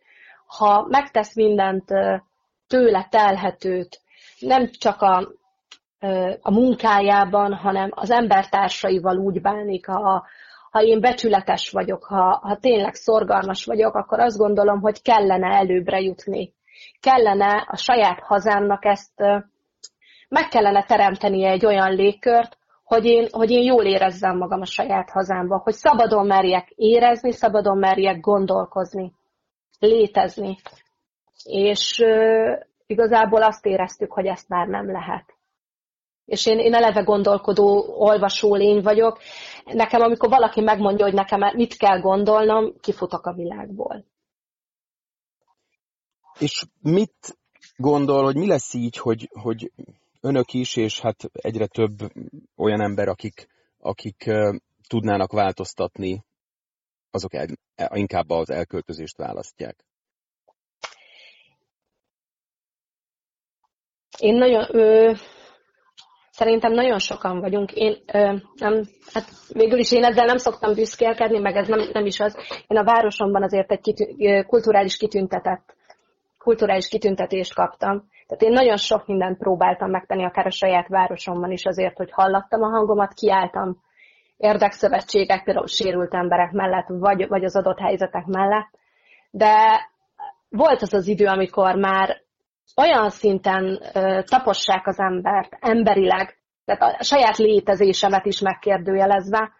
ha 0.45 0.85
megtesz 0.89 1.35
mindent 1.35 1.89
tőle 2.67 3.07
telhetőt, 3.09 4.01
nem 4.39 4.69
csak 4.69 5.01
a, 5.01 5.31
a 6.41 6.51
munkájában, 6.51 7.53
hanem 7.53 7.89
az 7.93 8.11
embertársaival 8.11 9.17
úgy 9.17 9.41
bánik, 9.41 9.87
ha, 9.87 10.25
ha 10.71 10.81
én 10.81 10.99
becsületes 10.99 11.69
vagyok, 11.69 12.03
ha, 12.03 12.39
ha 12.43 12.57
tényleg 12.57 12.93
szorgalmas 12.93 13.65
vagyok, 13.65 13.95
akkor 13.95 14.19
azt 14.19 14.37
gondolom, 14.37 14.81
hogy 14.81 15.01
kellene 15.01 15.57
előbbre 15.57 15.99
jutni. 15.99 16.53
Kellene 16.99 17.65
a 17.67 17.75
saját 17.75 18.19
hazámnak 18.19 18.85
ezt, 18.85 19.19
meg 20.29 20.47
kellene 20.49 20.83
teremteni 20.83 21.45
egy 21.45 21.65
olyan 21.65 21.93
légkört, 21.95 22.57
hogy 22.83 23.05
én, 23.05 23.27
hogy 23.31 23.51
én 23.51 23.63
jól 23.63 23.85
érezzem 23.85 24.37
magam 24.37 24.61
a 24.61 24.65
saját 24.65 25.09
hazámban, 25.09 25.59
hogy 25.59 25.73
szabadon 25.73 26.25
merjek 26.25 26.69
érezni, 26.75 27.31
szabadon 27.31 27.77
merjek 27.77 28.19
gondolkozni, 28.19 29.13
létezni. 29.79 30.57
És 31.43 31.99
uh, 31.99 32.59
igazából 32.85 33.43
azt 33.43 33.65
éreztük, 33.65 34.11
hogy 34.11 34.25
ezt 34.25 34.49
már 34.49 34.67
nem 34.67 34.91
lehet 34.91 35.32
és 36.25 36.45
én, 36.45 36.59
én 36.59 36.73
eleve 36.73 37.01
gondolkodó, 37.01 37.95
olvasó 37.97 38.55
lény 38.55 38.81
vagyok. 38.81 39.19
Nekem, 39.65 40.01
amikor 40.01 40.29
valaki 40.29 40.61
megmondja, 40.61 41.05
hogy 41.05 41.13
nekem 41.13 41.39
mit 41.55 41.77
kell 41.77 41.99
gondolnom, 41.99 42.79
kifutok 42.79 43.25
a 43.25 43.33
világból. 43.33 44.05
És 46.39 46.65
mit 46.81 47.37
gondol, 47.75 48.23
hogy 48.23 48.35
mi 48.35 48.47
lesz 48.47 48.73
így, 48.73 48.97
hogy, 48.97 49.29
hogy 49.31 49.71
önök 50.21 50.53
is, 50.53 50.75
és 50.75 50.99
hát 50.99 51.29
egyre 51.31 51.67
több 51.67 51.93
olyan 52.55 52.81
ember, 52.81 53.07
akik, 53.07 53.47
akik 53.77 54.31
tudnának 54.87 55.31
változtatni, 55.31 56.23
azok 57.11 57.33
el, 57.33 57.47
inkább 57.93 58.29
az 58.29 58.49
elköltözést 58.49 59.17
választják? 59.17 59.85
Én 64.19 64.33
nagyon, 64.35 64.75
ö, 64.75 65.13
Szerintem 66.33 66.71
nagyon 66.71 66.99
sokan 66.99 67.39
vagyunk. 67.39 67.71
Én 67.71 67.97
ö, 68.13 68.33
nem, 68.55 68.83
hát 69.13 69.25
végül 69.53 69.79
is 69.79 69.91
én 69.91 70.03
ezzel 70.03 70.25
nem 70.25 70.37
szoktam 70.37 70.73
büszkélkedni, 70.73 71.39
meg 71.39 71.55
ez 71.55 71.67
nem, 71.67 71.89
nem 71.93 72.05
is 72.05 72.19
az. 72.19 72.37
Én 72.67 72.77
a 72.77 72.83
városomban 72.83 73.43
azért 73.43 73.71
egy 73.71 73.81
kitű, 73.81 74.41
kulturális 74.41 74.97
kitüntetett, 74.97 75.75
kulturális 76.37 76.87
kitüntetést 76.87 77.53
kaptam. 77.53 78.03
Tehát 78.27 78.43
én 78.43 78.51
nagyon 78.51 78.77
sok 78.77 79.07
mindent 79.07 79.37
próbáltam 79.37 79.89
megtenni, 79.89 80.25
akár 80.25 80.45
a 80.45 80.51
saját 80.51 80.87
városomban 80.87 81.51
is 81.51 81.65
azért, 81.65 81.97
hogy 81.97 82.11
hallattam 82.11 82.61
a 82.61 82.69
hangomat, 82.69 83.13
kiálltam 83.13 83.77
érdekszövetségek, 84.37 85.43
például 85.43 85.67
sérült 85.67 86.13
emberek 86.13 86.51
mellett, 86.51 86.87
vagy, 86.87 87.27
vagy 87.27 87.43
az 87.43 87.55
adott 87.55 87.79
helyzetek 87.79 88.25
mellett. 88.25 88.69
De 89.31 89.55
volt 90.49 90.81
az 90.81 90.93
az 90.93 91.07
idő, 91.07 91.25
amikor 91.25 91.75
már 91.75 92.22
olyan 92.75 93.09
szinten 93.09 93.81
ö, 93.93 94.21
tapossák 94.23 94.87
az 94.87 94.99
embert 94.99 95.57
emberileg, 95.59 96.37
tehát 96.65 96.99
a 96.99 97.03
saját 97.03 97.37
létezésemet 97.37 98.25
is 98.25 98.39
megkérdőjelezve, 98.39 99.51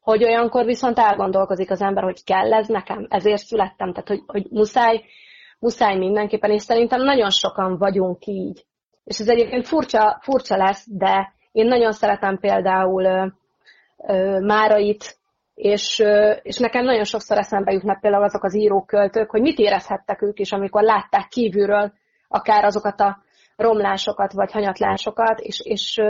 hogy 0.00 0.24
olyankor 0.24 0.64
viszont 0.64 0.98
elgondolkozik 0.98 1.70
az 1.70 1.80
ember, 1.82 2.02
hogy 2.02 2.24
kell 2.24 2.52
ez 2.52 2.68
nekem, 2.68 3.06
ezért 3.08 3.42
születtem, 3.42 3.92
tehát 3.92 4.08
hogy, 4.08 4.22
hogy 4.26 4.46
muszáj, 4.50 5.04
muszáj 5.58 5.96
mindenképpen, 5.96 6.50
és 6.50 6.62
szerintem 6.62 7.02
nagyon 7.02 7.30
sokan 7.30 7.78
vagyunk 7.78 8.26
így. 8.26 8.64
És 9.04 9.18
ez 9.18 9.28
egyébként 9.28 9.66
furcsa, 9.66 10.18
furcsa 10.20 10.56
lesz, 10.56 10.86
de 10.88 11.32
én 11.52 11.66
nagyon 11.66 11.92
szeretem 11.92 12.38
például 12.38 13.04
ö, 13.04 13.26
ö, 14.06 14.40
Márait, 14.40 15.20
és, 15.54 16.02
és 16.42 16.58
nekem 16.58 16.84
nagyon 16.84 17.04
sokszor 17.04 17.38
eszembe 17.38 17.72
jutnak 17.72 18.00
például 18.00 18.24
azok 18.24 18.44
az 18.44 18.54
írók, 18.54 18.86
költők, 18.86 19.30
hogy 19.30 19.40
mit 19.40 19.58
érezhettek 19.58 20.22
ők 20.22 20.38
is, 20.38 20.52
amikor 20.52 20.82
látták 20.82 21.28
kívülről, 21.28 21.92
akár 22.32 22.64
azokat 22.64 23.00
a 23.00 23.22
romlásokat 23.56 24.32
vagy 24.32 24.52
hanyatlásokat, 24.52 25.40
és, 25.40 25.60
és, 25.60 26.00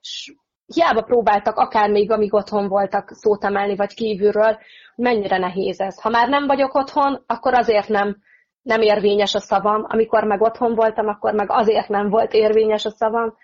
és 0.00 0.34
hiába 0.66 1.02
próbáltak, 1.02 1.56
akár 1.56 1.90
még 1.90 2.10
amíg 2.10 2.34
otthon 2.34 2.68
voltak 2.68 3.10
szót 3.10 3.44
emelni, 3.44 3.76
vagy 3.76 3.94
kívülről, 3.94 4.58
mennyire 4.96 5.38
nehéz 5.38 5.80
ez. 5.80 6.00
Ha 6.00 6.08
már 6.08 6.28
nem 6.28 6.46
vagyok 6.46 6.74
otthon, 6.74 7.22
akkor 7.26 7.54
azért 7.54 7.88
nem, 7.88 8.16
nem 8.62 8.80
érvényes 8.80 9.34
a 9.34 9.40
szavam. 9.40 9.84
Amikor 9.88 10.24
meg 10.24 10.40
otthon 10.40 10.74
voltam, 10.74 11.08
akkor 11.08 11.34
meg 11.34 11.50
azért 11.50 11.88
nem 11.88 12.08
volt 12.08 12.32
érvényes 12.32 12.84
a 12.84 12.90
szavam. 12.90 13.34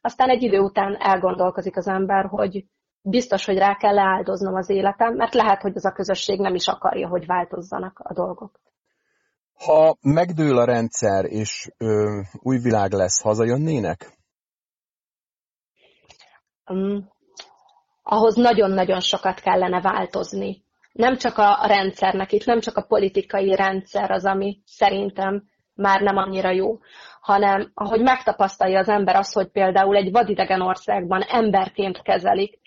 Aztán 0.00 0.28
egy 0.28 0.42
idő 0.42 0.58
után 0.58 0.96
elgondolkozik 1.00 1.76
az 1.76 1.88
ember, 1.88 2.24
hogy, 2.24 2.64
biztos, 3.02 3.44
hogy 3.44 3.58
rá 3.58 3.74
kell 3.74 3.94
leáldoznom 3.94 4.54
az 4.54 4.70
életem, 4.70 5.14
mert 5.14 5.34
lehet, 5.34 5.62
hogy 5.62 5.72
az 5.74 5.84
a 5.84 5.92
közösség 5.92 6.40
nem 6.40 6.54
is 6.54 6.68
akarja, 6.68 7.08
hogy 7.08 7.26
változzanak 7.26 7.98
a 8.02 8.12
dolgok. 8.12 8.60
Ha 9.64 9.96
megdől 10.00 10.58
a 10.58 10.64
rendszer, 10.64 11.24
és 11.24 11.70
ö, 11.78 12.20
új 12.42 12.58
világ 12.58 12.92
lesz, 12.92 13.22
hazajönnének? 13.22 14.18
Um, 16.70 17.08
ahhoz 18.02 18.34
nagyon-nagyon 18.34 19.00
sokat 19.00 19.40
kellene 19.40 19.80
változni. 19.80 20.64
Nem 20.92 21.16
csak 21.16 21.38
a 21.38 21.66
rendszernek, 21.66 22.32
itt 22.32 22.44
nem 22.44 22.60
csak 22.60 22.76
a 22.76 22.86
politikai 22.86 23.54
rendszer 23.54 24.10
az, 24.10 24.24
ami 24.24 24.62
szerintem 24.66 25.42
már 25.74 26.00
nem 26.00 26.16
annyira 26.16 26.50
jó, 26.50 26.78
hanem 27.20 27.70
ahogy 27.74 28.00
megtapasztalja 28.00 28.78
az 28.78 28.88
ember 28.88 29.16
azt, 29.16 29.34
hogy 29.34 29.50
például 29.50 29.96
egy 29.96 30.10
vadidegen 30.10 30.60
országban 30.60 31.22
emberként 31.22 32.02
kezelik, 32.02 32.60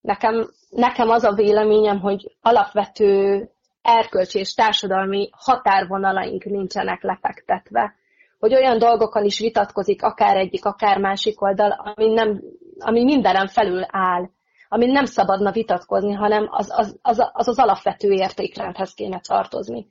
nekem, 0.00 0.50
nekem 0.70 1.08
az 1.08 1.24
a 1.24 1.34
véleményem, 1.34 2.00
hogy 2.00 2.36
alapvető 2.40 3.48
erkölcsi 3.84 4.38
és 4.38 4.54
társadalmi 4.54 5.28
határvonalaink 5.32 6.44
nincsenek 6.44 7.02
lefektetve. 7.02 7.94
Hogy 8.38 8.54
olyan 8.54 8.78
dolgokon 8.78 9.24
is 9.24 9.38
vitatkozik 9.38 10.02
akár 10.02 10.36
egyik, 10.36 10.64
akár 10.64 10.98
másik 10.98 11.42
oldal, 11.42 11.70
ami, 11.70 12.12
nem, 12.12 12.40
ami 12.78 13.04
mindenen 13.04 13.46
felül 13.46 13.84
áll, 13.86 14.28
amin 14.68 14.90
nem 14.90 15.04
szabadna 15.04 15.50
vitatkozni, 15.50 16.12
hanem 16.12 16.48
az 16.50 16.72
az, 16.76 16.98
az, 17.02 17.30
az, 17.32 17.48
az 17.48 17.58
alapvető 17.58 18.10
értékrendhez 18.10 18.94
kéne 18.94 19.20
tartozni. 19.20 19.86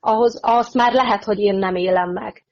Ahhoz, 0.00 0.38
azt 0.42 0.74
már 0.74 0.92
lehet, 0.92 1.24
hogy 1.24 1.38
én 1.38 1.54
nem 1.54 1.74
élem 1.74 2.10
meg. 2.10 2.44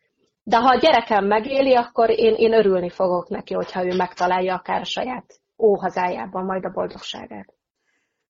De 0.43 0.57
ha 0.57 0.69
a 0.69 0.79
gyerekem 0.79 1.27
megéli, 1.27 1.75
akkor 1.75 2.11
én, 2.11 2.35
én 2.35 2.53
örülni 2.53 2.91
fogok 2.91 3.29
neki, 3.29 3.55
hogyha 3.55 3.85
ő 3.85 3.97
megtalálja 3.97 4.55
akár 4.55 4.81
a 4.81 4.85
saját 4.85 5.35
óhazájában 5.59 6.45
majd 6.45 6.65
a 6.65 6.71
boldogságát. 6.71 7.58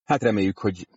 Hát 0.08 0.22
reméljük, 0.22 0.58
hogy 0.58 0.88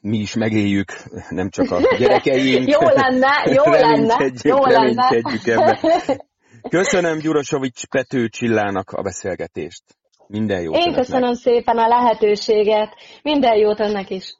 mi 0.00 0.18
is 0.18 0.34
megéljük, 0.34 0.92
nem 1.28 1.50
csak 1.50 1.70
a 1.70 1.96
gyerekeink. 1.98 2.68
jó 2.80 2.80
lenne, 2.80 3.50
jó 3.52 3.72
lenne, 3.80 4.30
jó 4.42 4.64
lenne. 4.66 5.08
Ebben. 5.44 5.78
Köszönöm 6.70 7.18
Gyurosovics 7.18 7.86
Pető 7.86 8.28
Csillának 8.28 8.90
a 8.90 9.02
beszélgetést. 9.02 9.82
Minden 10.26 10.62
jót. 10.62 10.76
Én 10.76 10.94
köszönöm 10.94 11.34
szépen 11.34 11.78
a 11.78 11.88
lehetőséget. 11.88 12.88
Minden 13.22 13.56
jót 13.56 13.80
önnek 13.80 14.10
is. 14.10 14.34